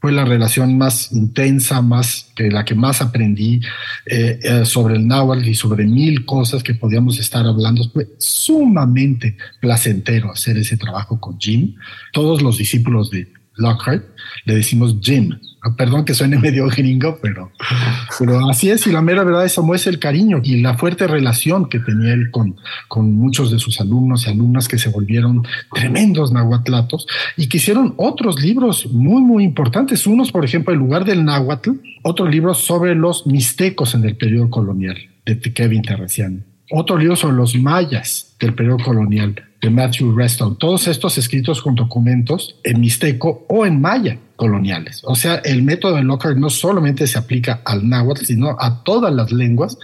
Fue 0.00 0.12
la 0.12 0.24
relación 0.24 0.78
más 0.78 1.12
intensa, 1.12 1.82
más 1.82 2.32
la 2.38 2.64
que 2.64 2.74
más 2.74 3.02
aprendí 3.02 3.60
eh, 4.06 4.38
eh, 4.42 4.64
sobre 4.64 4.94
el 4.94 5.06
náhuatl 5.06 5.46
y 5.46 5.54
sobre 5.54 5.84
mil 5.84 6.24
cosas 6.24 6.62
que 6.62 6.74
podíamos 6.74 7.18
estar 7.18 7.44
hablando. 7.44 7.84
Fue 7.90 8.08
sumamente 8.16 9.36
placentero 9.60 10.32
hacer 10.32 10.56
ese 10.56 10.78
trabajo 10.78 11.20
con 11.20 11.38
Jim. 11.38 11.74
Todos 12.14 12.40
los 12.40 12.56
discípulos 12.56 13.10
de 13.10 13.28
Lockhart 13.60 14.04
le 14.44 14.54
decimos 14.54 14.96
Jim, 15.00 15.34
Ah, 15.62 15.74
perdón 15.76 16.06
que 16.06 16.14
suene 16.14 16.38
medio 16.40 16.66
gringo, 16.68 17.18
pero, 17.20 17.52
pero 18.18 18.48
así 18.48 18.70
es. 18.70 18.86
Y 18.86 18.92
la 18.92 19.02
mera 19.02 19.24
verdad, 19.24 19.44
eso 19.44 19.62
muestra 19.62 19.90
el 19.90 19.98
cariño 19.98 20.40
y 20.42 20.60
la 20.60 20.76
fuerte 20.76 21.06
relación 21.06 21.68
que 21.68 21.78
tenía 21.78 22.14
él 22.14 22.30
con, 22.30 22.56
con 22.88 23.14
muchos 23.14 23.50
de 23.50 23.58
sus 23.58 23.80
alumnos 23.80 24.26
y 24.26 24.30
alumnas 24.30 24.68
que 24.68 24.78
se 24.78 24.88
volvieron 24.88 25.46
tremendos 25.74 26.32
nahuatlatos 26.32 27.06
y 27.36 27.48
que 27.48 27.58
hicieron 27.58 27.94
otros 27.98 28.40
libros 28.40 28.90
muy, 28.90 29.20
muy 29.20 29.44
importantes. 29.44 30.06
Unos, 30.06 30.32
por 30.32 30.44
ejemplo, 30.44 30.72
en 30.72 30.80
lugar 30.80 31.04
del 31.04 31.24
náhuatl, 31.24 31.72
otro 32.02 32.26
libro 32.26 32.54
sobre 32.54 32.94
los 32.94 33.26
mixtecos 33.26 33.94
en 33.94 34.04
el 34.04 34.16
periodo 34.16 34.48
colonial 34.48 34.96
de 35.26 35.38
Kevin 35.38 35.82
Terraciano. 35.82 36.40
Otro 36.70 36.96
libro 36.96 37.16
sobre 37.16 37.36
los 37.36 37.54
mayas 37.56 38.34
del 38.38 38.54
periodo 38.54 38.78
colonial 38.78 39.49
de 39.60 39.70
Matthew 39.70 40.16
Reston. 40.16 40.56
Todos 40.56 40.88
estos 40.88 41.18
escritos 41.18 41.60
con 41.60 41.74
documentos 41.74 42.56
en 42.64 42.80
mixteco 42.80 43.44
o 43.48 43.66
en 43.66 43.80
maya 43.80 44.18
coloniales. 44.40 45.02
O 45.04 45.14
sea, 45.14 45.34
el 45.44 45.62
método 45.62 45.96
de 45.96 46.02
Lockhart 46.02 46.38
no 46.38 46.48
solamente 46.48 47.06
se 47.06 47.18
aplica 47.18 47.60
al 47.66 47.86
náhuatl, 47.86 48.24
sino 48.24 48.56
a 48.58 48.82
todas 48.84 49.12
las 49.12 49.32
lenguas 49.32 49.76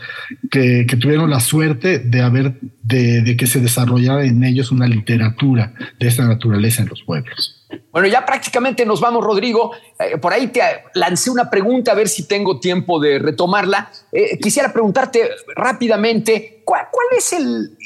que, 0.51 0.87
tuvieron 0.99 1.29
la 1.29 1.41
suerte 1.41 1.99
de 1.99 2.23
haber, 2.23 2.59
de, 2.83 3.37
que 3.37 3.47
se 3.47 3.61
desarrollara 3.61 4.25
en 4.25 4.43
ellos 4.43 4.73
una 4.73 4.87
literatura 4.87 5.75
de 6.01 6.09
esta 6.09 6.25
naturaleza 6.25 6.81
en 6.81 6.89
los 6.89 7.03
pueblos. 7.03 7.67
Bueno, 7.93 8.09
ya 8.09 8.25
prácticamente 8.25 8.87
nos 8.87 8.99
vamos, 8.99 9.23
Rodrigo. 9.23 9.73
Eh, 9.99 10.17
por 10.17 10.33
ahí 10.33 10.47
te 10.47 10.63
lancé 10.95 11.29
una 11.29 11.51
pregunta, 11.51 11.93
a 11.93 11.95
ver 11.95 12.09
si 12.09 12.27
tengo 12.27 12.59
tiempo 12.59 12.99
de 12.99 13.19
retomarla. 13.19 13.91
Eh, 14.11 14.39
quisiera 14.39 14.73
preguntarte 14.73 15.29
rápidamente, 15.55 16.63
¿cuál, 16.65 16.87
es 17.15 17.35
el 17.35 17.77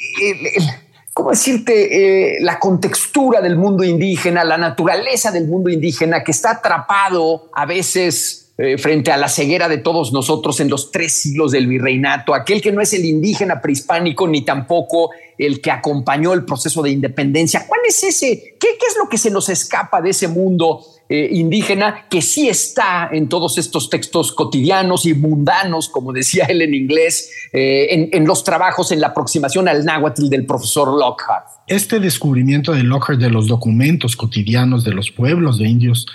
¿cómo 1.13 1.31
decirte? 1.31 2.35
Eh, 2.35 2.37
la 2.41 2.59
contextura 2.59 3.41
del 3.41 3.57
mundo 3.57 3.83
indígena, 3.83 4.43
la 4.43 4.57
naturaleza 4.57 5.31
del 5.31 5.47
mundo 5.47 5.69
indígena 5.69 6.23
que 6.23 6.31
está 6.31 6.51
atrapado 6.51 7.49
a 7.53 7.65
veces 7.65 8.51
eh, 8.57 8.77
frente 8.77 9.11
a 9.11 9.17
la 9.17 9.27
ceguera 9.27 9.67
de 9.67 9.79
todos 9.79 10.13
nosotros 10.13 10.59
en 10.59 10.69
los 10.69 10.91
tres 10.91 11.13
siglos 11.13 11.51
del 11.51 11.67
virreinato, 11.67 12.35
aquel 12.35 12.61
que 12.61 12.71
no 12.71 12.81
es 12.81 12.93
el 12.93 13.05
indígena 13.05 13.61
prehispánico 13.61 14.27
ni 14.27 14.45
tampoco 14.45 15.09
el 15.37 15.61
que 15.61 15.71
acompañó 15.71 16.33
el 16.33 16.45
proceso 16.45 16.83
de 16.83 16.91
independencia. 16.91 17.65
¿Cuál 17.67 17.81
es 17.87 18.03
ese? 18.03 18.55
¿Qué, 18.59 18.77
qué 18.79 18.85
es 18.87 18.97
lo 19.01 19.09
que 19.09 19.17
se 19.17 19.31
nos 19.31 19.49
escapa 19.49 20.01
de 20.01 20.11
ese 20.11 20.27
mundo 20.27 20.85
eh, 21.13 21.27
indígena 21.29 22.05
que 22.09 22.21
sí 22.21 22.47
está 22.47 23.09
en 23.11 23.27
todos 23.27 23.57
estos 23.57 23.89
textos 23.89 24.31
cotidianos 24.31 25.05
y 25.05 25.13
mundanos, 25.13 25.89
como 25.89 26.13
decía 26.13 26.45
él 26.45 26.61
en 26.61 26.73
inglés, 26.73 27.29
eh, 27.51 28.09
en, 28.13 28.25
los 28.25 28.45
trabajos 28.45 28.93
en 28.93 29.01
la 29.01 29.07
aproximación 29.07 29.67
al 29.67 29.83
náhuatl 29.83 30.29
del 30.29 30.45
profesor 30.45 30.87
Lockhart. 30.87 31.47
Este 31.67 31.99
descubrimiento 31.99 32.71
de 32.71 32.83
Lockhart 32.83 33.19
de 33.19 33.29
los 33.29 33.47
documentos 33.47 34.15
cotidianos 34.15 34.85
de 34.85 34.93
los 34.93 35.11
pueblos 35.11 35.59
de 35.59 35.67
indios 35.67 36.05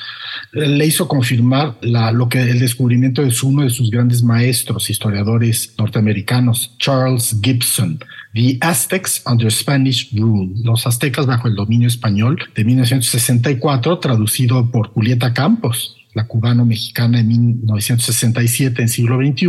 le 0.52 0.86
hizo 0.86 1.08
confirmar 1.08 1.76
lo 1.82 2.28
que 2.28 2.40
el 2.42 2.58
descubrimiento 2.58 3.22
es 3.22 3.42
uno 3.42 3.62
de 3.62 3.70
sus 3.70 3.90
grandes 3.90 4.22
maestros, 4.22 4.90
historiadores 4.90 5.74
norteamericanos, 5.78 6.76
Charles 6.78 7.36
Gibson, 7.42 7.98
The 8.34 8.58
Aztecs 8.60 9.22
Under 9.26 9.50
Spanish 9.50 10.14
Rule, 10.14 10.52
los 10.62 10.86
aztecas 10.86 11.26
bajo 11.26 11.48
el 11.48 11.54
dominio 11.54 11.88
español 11.88 12.38
de 12.54 12.64
1964, 12.64 13.98
traducido 13.98 14.70
por 14.70 14.88
Julieta 14.88 15.32
Campos, 15.32 15.96
la 16.14 16.26
cubano-mexicana 16.26 17.20
en 17.20 17.28
1967 17.28 18.82
en 18.82 18.88
siglo 18.88 19.18
XXI, 19.18 19.48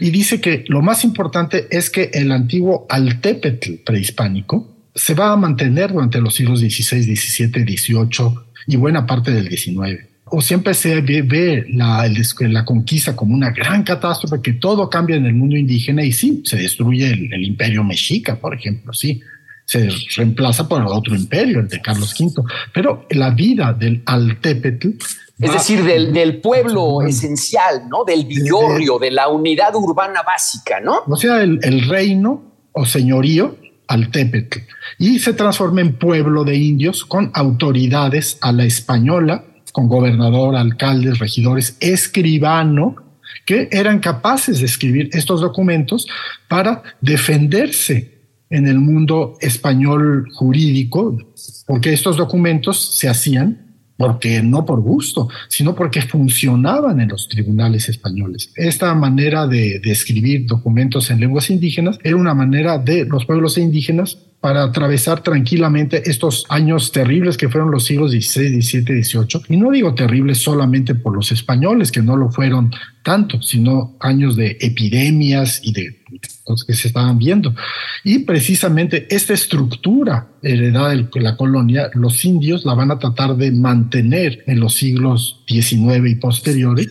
y 0.00 0.10
dice 0.10 0.40
que 0.40 0.64
lo 0.68 0.82
más 0.82 1.04
importante 1.04 1.68
es 1.70 1.90
que 1.90 2.10
el 2.12 2.32
antiguo 2.32 2.86
altépetl 2.88 3.84
prehispánico 3.84 4.76
se 4.94 5.14
va 5.14 5.32
a 5.32 5.36
mantener 5.36 5.92
durante 5.92 6.20
los 6.20 6.34
siglos 6.34 6.60
XVI, 6.60 7.02
XVII, 7.02 7.76
XVIII 7.76 8.45
y 8.66 8.76
buena 8.76 9.06
parte 9.06 9.32
del 9.32 9.48
XIX 9.48 10.06
o 10.28 10.40
siempre 10.40 10.74
se 10.74 11.00
ve, 11.00 11.66
la, 11.70 12.08
la, 12.40 12.64
conquista 12.64 13.14
como 13.14 13.34
una 13.34 13.50
gran 13.50 13.84
catástrofe, 13.84 14.42
que 14.42 14.54
todo 14.54 14.90
cambia 14.90 15.16
en 15.16 15.26
el 15.26 15.34
mundo 15.34 15.56
indígena 15.56 16.04
y 16.04 16.12
sí, 16.12 16.42
se 16.44 16.56
destruye 16.56 17.12
el, 17.12 17.44
imperio 17.44 17.84
mexica, 17.84 18.34
por 18.36 18.54
ejemplo, 18.54 18.92
sí, 18.92 19.20
se 19.64 19.88
reemplaza 20.16 20.68
por 20.68 20.82
otro 20.82 21.14
imperio, 21.14 21.60
el 21.60 21.68
de 21.68 21.80
Carlos 21.80 22.14
V, 22.18 22.42
pero 22.72 23.06
la 23.10 23.30
vida 23.30 23.72
del 23.72 24.02
Altepetl... 24.04 24.90
Es 25.38 25.52
decir, 25.52 25.84
del, 25.84 26.14
del 26.14 26.38
pueblo 26.38 27.02
esencial, 27.02 27.90
¿no? 27.90 28.04
Del 28.04 28.24
villorrio, 28.24 28.98
de 28.98 29.10
la 29.10 29.28
unidad 29.28 29.74
urbana 29.74 30.22
básica, 30.22 30.80
¿no? 30.80 31.02
O 31.06 31.16
sea, 31.16 31.42
el, 31.42 31.58
el 31.62 31.86
reino 31.86 32.42
o 32.72 32.86
señorío 32.86 33.54
Altepetl 33.88 34.60
y 34.98 35.18
se 35.18 35.32
transforma 35.32 35.80
en 35.80 35.94
pueblo 35.94 36.44
de 36.44 36.56
indios 36.56 37.04
con 37.04 37.30
autoridades 37.34 38.38
a 38.40 38.52
la 38.52 38.64
española, 38.64 39.44
con 39.72 39.88
gobernador, 39.88 40.56
alcaldes, 40.56 41.18
regidores, 41.18 41.76
escribano, 41.80 42.96
que 43.44 43.68
eran 43.70 44.00
capaces 44.00 44.60
de 44.60 44.66
escribir 44.66 45.10
estos 45.12 45.40
documentos 45.40 46.06
para 46.48 46.82
defenderse 47.00 48.16
en 48.50 48.66
el 48.66 48.78
mundo 48.78 49.36
español 49.40 50.26
jurídico, 50.32 51.18
porque 51.66 51.92
estos 51.92 52.16
documentos 52.16 52.96
se 52.96 53.08
hacían 53.08 53.65
porque 53.96 54.42
no 54.42 54.64
por 54.64 54.80
gusto, 54.80 55.28
sino 55.48 55.74
porque 55.74 56.02
funcionaban 56.02 57.00
en 57.00 57.08
los 57.08 57.28
tribunales 57.28 57.88
españoles. 57.88 58.52
Esta 58.54 58.94
manera 58.94 59.46
de, 59.46 59.80
escribir 59.84 60.46
documentos 60.46 61.10
en 61.10 61.20
lenguas 61.20 61.48
indígenas 61.50 61.98
era 62.02 62.16
una 62.16 62.34
manera 62.34 62.78
de 62.78 63.04
los 63.06 63.24
pueblos 63.24 63.56
indígenas 63.56 64.18
para 64.40 64.64
atravesar 64.64 65.22
tranquilamente 65.22 66.08
estos 66.10 66.44
años 66.48 66.92
terribles 66.92 67.36
que 67.36 67.48
fueron 67.48 67.70
los 67.70 67.84
siglos 67.84 68.12
XVI, 68.12 68.60
XVII, 68.60 69.02
XVIII. 69.02 69.42
Y 69.48 69.56
no 69.56 69.70
digo 69.70 69.94
terribles 69.94 70.38
solamente 70.38 70.94
por 70.94 71.14
los 71.14 71.32
españoles, 71.32 71.90
que 71.90 72.02
no 72.02 72.16
lo 72.16 72.30
fueron 72.30 72.70
tanto, 73.06 73.40
sino 73.40 73.96
años 74.00 74.34
de 74.34 74.58
epidemias 74.60 75.60
y 75.62 75.72
de 75.72 76.02
cosas 76.42 76.66
que 76.66 76.74
se 76.74 76.88
estaban 76.88 77.18
viendo. 77.18 77.54
Y 78.02 78.18
precisamente 78.20 79.06
esta 79.14 79.32
estructura 79.32 80.26
heredada 80.42 80.88
de 80.88 81.08
la 81.20 81.36
colonia, 81.36 81.88
los 81.94 82.24
indios 82.24 82.64
la 82.64 82.74
van 82.74 82.90
a 82.90 82.98
tratar 82.98 83.36
de 83.36 83.52
mantener 83.52 84.42
en 84.48 84.58
los 84.58 84.74
siglos 84.74 85.44
XIX 85.46 86.04
y 86.08 86.14
posteriores 86.16 86.88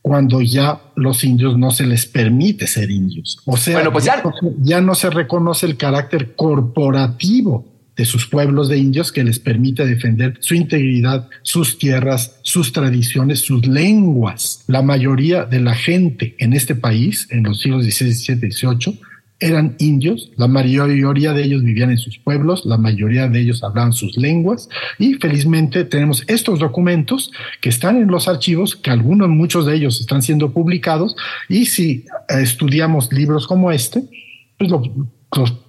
cuando 0.00 0.40
ya 0.40 0.80
los 0.94 1.24
indios 1.24 1.58
no 1.58 1.72
se 1.72 1.84
les 1.84 2.06
permite 2.06 2.68
ser 2.68 2.88
indios. 2.88 3.40
O 3.44 3.56
sea, 3.56 3.74
bueno, 3.74 3.92
pues 3.92 4.04
ya... 4.04 4.22
ya 4.58 4.80
no 4.80 4.94
se 4.94 5.10
reconoce 5.10 5.66
el 5.66 5.76
carácter 5.76 6.36
corporativo 6.36 7.75
de 7.96 8.04
sus 8.04 8.26
pueblos 8.26 8.68
de 8.68 8.78
indios 8.78 9.10
que 9.10 9.24
les 9.24 9.38
permite 9.38 9.86
defender 9.86 10.36
su 10.40 10.54
integridad, 10.54 11.28
sus 11.42 11.78
tierras, 11.78 12.38
sus 12.42 12.72
tradiciones, 12.72 13.40
sus 13.40 13.66
lenguas. 13.66 14.64
La 14.66 14.82
mayoría 14.82 15.44
de 15.44 15.60
la 15.60 15.74
gente 15.74 16.36
en 16.38 16.52
este 16.52 16.74
país, 16.74 17.26
en 17.30 17.44
los 17.44 17.60
siglos 17.60 17.84
XVI, 17.84 18.12
XVII, 18.12 18.50
XVIII, 18.50 19.00
eran 19.38 19.76
indios, 19.78 20.32
la 20.36 20.48
mayoría 20.48 21.34
de 21.34 21.42
ellos 21.42 21.62
vivían 21.62 21.90
en 21.90 21.98
sus 21.98 22.18
pueblos, 22.18 22.64
la 22.64 22.78
mayoría 22.78 23.28
de 23.28 23.40
ellos 23.40 23.62
hablaban 23.62 23.92
sus 23.92 24.16
lenguas. 24.16 24.68
Y 24.98 25.14
felizmente 25.14 25.84
tenemos 25.84 26.24
estos 26.26 26.58
documentos 26.58 27.30
que 27.60 27.68
están 27.68 27.98
en 27.98 28.08
los 28.08 28.28
archivos, 28.28 28.76
que 28.76 28.90
algunos, 28.90 29.28
muchos 29.28 29.66
de 29.66 29.74
ellos 29.74 30.00
están 30.00 30.22
siendo 30.22 30.52
publicados. 30.52 31.16
Y 31.50 31.66
si 31.66 32.06
estudiamos 32.28 33.12
libros 33.12 33.46
como 33.46 33.70
este, 33.70 34.04
pues 34.58 34.70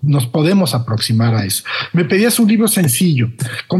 nos 0.02 0.28
podemos 0.28 0.74
aproximar 0.74 1.36
a 1.36 1.46
eso. 1.46 1.64
Me 1.94 2.06
pedías 2.06 2.40
un 2.40 2.48
libro 2.48 2.68
sencillo, 2.68 3.32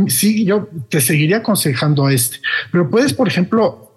sí, 0.08 0.44
yo 0.44 0.70
te 0.90 1.02
seguiría 1.02 1.38
aconsejando 1.38 2.06
a 2.06 2.14
este, 2.14 2.38
pero 2.72 2.90
puedes, 2.90 3.14
por 3.14 3.28
ejemplo, 3.28 3.94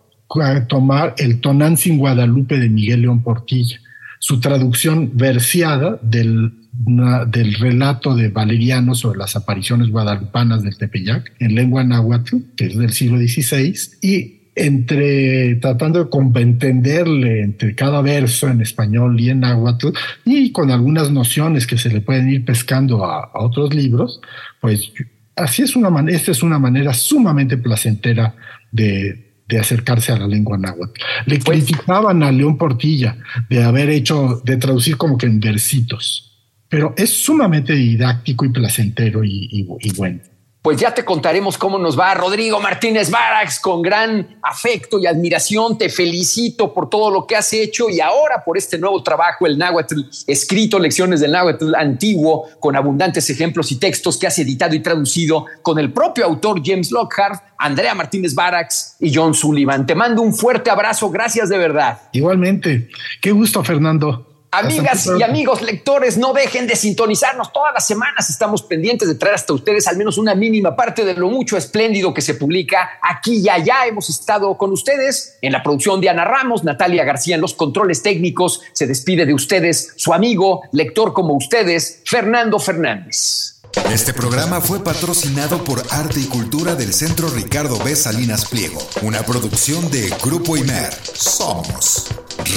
tomar 0.68 1.14
el 1.18 1.40
Tonantzin 1.40 1.98
Guadalupe 1.98 2.58
de 2.58 2.68
Miguel 2.68 3.02
León 3.02 3.22
Portilla 3.22 3.80
su 4.20 4.38
traducción 4.38 5.12
versiada 5.14 5.98
del, 6.02 6.52
del 6.72 7.54
relato 7.54 8.14
de 8.14 8.28
Valeriano 8.28 8.94
sobre 8.94 9.18
las 9.18 9.34
apariciones 9.34 9.88
guadalupanas 9.88 10.62
del 10.62 10.76
Tepeyac 10.76 11.32
en 11.40 11.54
lengua 11.54 11.82
náhuatl, 11.84 12.36
que 12.54 12.66
es 12.66 12.76
del 12.76 12.92
siglo 12.92 13.18
XVI, 13.18 13.74
y 14.02 14.39
entre 14.54 15.56
tratando 15.56 16.04
de 16.04 16.40
entenderle 16.42 17.42
entre 17.42 17.74
cada 17.74 18.02
verso 18.02 18.48
en 18.48 18.60
español 18.60 19.18
y 19.20 19.30
en 19.30 19.40
náhuatl 19.40 19.88
y 20.24 20.52
con 20.52 20.70
algunas 20.70 21.10
nociones 21.10 21.66
que 21.66 21.78
se 21.78 21.90
le 21.90 22.00
pueden 22.00 22.28
ir 22.28 22.44
pescando 22.44 23.04
a, 23.04 23.30
a 23.32 23.40
otros 23.40 23.72
libros, 23.74 24.20
pues 24.60 24.92
así 25.36 25.62
es 25.62 25.76
una 25.76 25.90
manera, 25.90 26.16
esta 26.16 26.32
es 26.32 26.42
una 26.42 26.58
manera 26.58 26.92
sumamente 26.92 27.56
placentera 27.58 28.34
de, 28.72 29.42
de 29.46 29.58
acercarse 29.58 30.12
a 30.12 30.18
la 30.18 30.26
lengua 30.26 30.58
náhuatl. 30.58 31.00
Le 31.26 31.38
pues, 31.38 31.64
criticaban 31.64 32.22
a 32.22 32.32
León 32.32 32.58
Portilla 32.58 33.16
de 33.48 33.62
haber 33.62 33.88
hecho, 33.90 34.42
de 34.44 34.56
traducir 34.56 34.96
como 34.96 35.16
que 35.16 35.26
en 35.26 35.40
versitos, 35.40 36.26
pero 36.68 36.94
es 36.96 37.10
sumamente 37.10 37.72
didáctico 37.72 38.44
y 38.44 38.50
placentero 38.50 39.24
y, 39.24 39.48
y 39.80 39.92
bueno 39.92 40.20
pues 40.62 40.78
ya 40.78 40.92
te 40.92 41.04
contaremos 41.04 41.56
cómo 41.56 41.78
nos 41.78 41.98
va. 41.98 42.14
Rodrigo 42.14 42.60
Martínez 42.60 43.10
Barax, 43.10 43.60
con 43.60 43.80
gran 43.80 44.38
afecto 44.42 44.98
y 44.98 45.06
admiración, 45.06 45.78
te 45.78 45.88
felicito 45.88 46.74
por 46.74 46.90
todo 46.90 47.10
lo 47.10 47.26
que 47.26 47.36
has 47.36 47.52
hecho 47.52 47.88
y 47.88 48.00
ahora 48.00 48.44
por 48.44 48.58
este 48.58 48.78
nuevo 48.78 49.02
trabajo, 49.02 49.46
el 49.46 49.56
Náhuatl, 49.56 50.02
escrito 50.26 50.78
lecciones 50.78 51.20
del 51.20 51.32
Náhuatl 51.32 51.74
antiguo, 51.74 52.46
con 52.58 52.76
abundantes 52.76 53.30
ejemplos 53.30 53.72
y 53.72 53.76
textos 53.76 54.18
que 54.18 54.26
has 54.26 54.38
editado 54.38 54.74
y 54.74 54.80
traducido 54.80 55.46
con 55.62 55.78
el 55.78 55.92
propio 55.92 56.26
autor 56.26 56.60
James 56.62 56.90
Lockhart, 56.90 57.42
Andrea 57.58 57.94
Martínez 57.94 58.34
Barax 58.34 58.96
y 59.00 59.14
John 59.14 59.32
Sullivan. 59.32 59.86
Te 59.86 59.94
mando 59.94 60.20
un 60.20 60.34
fuerte 60.34 60.70
abrazo, 60.70 61.10
gracias 61.10 61.48
de 61.48 61.56
verdad. 61.56 62.02
Igualmente, 62.12 62.88
qué 63.22 63.32
gusto, 63.32 63.64
Fernando. 63.64 64.29
Amigas 64.52 65.08
y 65.16 65.22
amigos 65.22 65.62
lectores, 65.62 66.18
no 66.18 66.32
dejen 66.32 66.66
de 66.66 66.74
sintonizarnos. 66.74 67.52
Todas 67.52 67.72
las 67.72 67.86
semanas 67.86 68.30
estamos 68.30 68.64
pendientes 68.64 69.06
de 69.06 69.14
traer 69.14 69.36
hasta 69.36 69.52
ustedes 69.52 69.86
al 69.86 69.96
menos 69.96 70.18
una 70.18 70.34
mínima 70.34 70.74
parte 70.74 71.04
de 71.04 71.14
lo 71.14 71.28
mucho 71.28 71.56
espléndido 71.56 72.12
que 72.12 72.20
se 72.20 72.34
publica 72.34 72.98
aquí 73.00 73.42
y 73.44 73.48
allá. 73.48 73.86
Hemos 73.86 74.10
estado 74.10 74.58
con 74.58 74.72
ustedes 74.72 75.38
en 75.40 75.52
la 75.52 75.62
producción 75.62 76.00
de 76.00 76.08
Ana 76.08 76.24
Ramos, 76.24 76.64
Natalia 76.64 77.04
García 77.04 77.36
en 77.36 77.40
los 77.40 77.54
controles 77.54 78.02
técnicos. 78.02 78.62
Se 78.72 78.88
despide 78.88 79.24
de 79.24 79.34
ustedes 79.34 79.92
su 79.94 80.12
amigo, 80.12 80.62
lector 80.72 81.12
como 81.12 81.34
ustedes, 81.34 82.02
Fernando 82.04 82.58
Fernández. 82.58 83.59
Este 83.92 84.12
programa 84.12 84.60
fue 84.60 84.82
patrocinado 84.82 85.62
por 85.62 85.82
Arte 85.90 86.20
y 86.20 86.26
Cultura 86.26 86.74
del 86.74 86.92
Centro 86.92 87.28
Ricardo 87.28 87.78
B. 87.78 87.94
Salinas 87.94 88.46
Pliego, 88.46 88.80
una 89.02 89.22
producción 89.22 89.90
de 89.90 90.12
Grupo 90.22 90.56
Imer. 90.56 90.92
Somos 91.14 92.06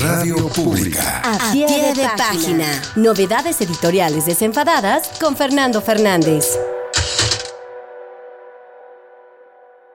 Radio 0.02 0.47
Pública. 0.47 1.21
A 1.23 1.52
pie 1.52 1.93
de 1.93 2.08
página. 2.17 2.82
Novedades 2.95 3.62
editoriales 3.62 4.26
desenfadadas 4.26 5.10
con 5.19 5.36
Fernando 5.36 5.82
Fernández. 5.82 6.58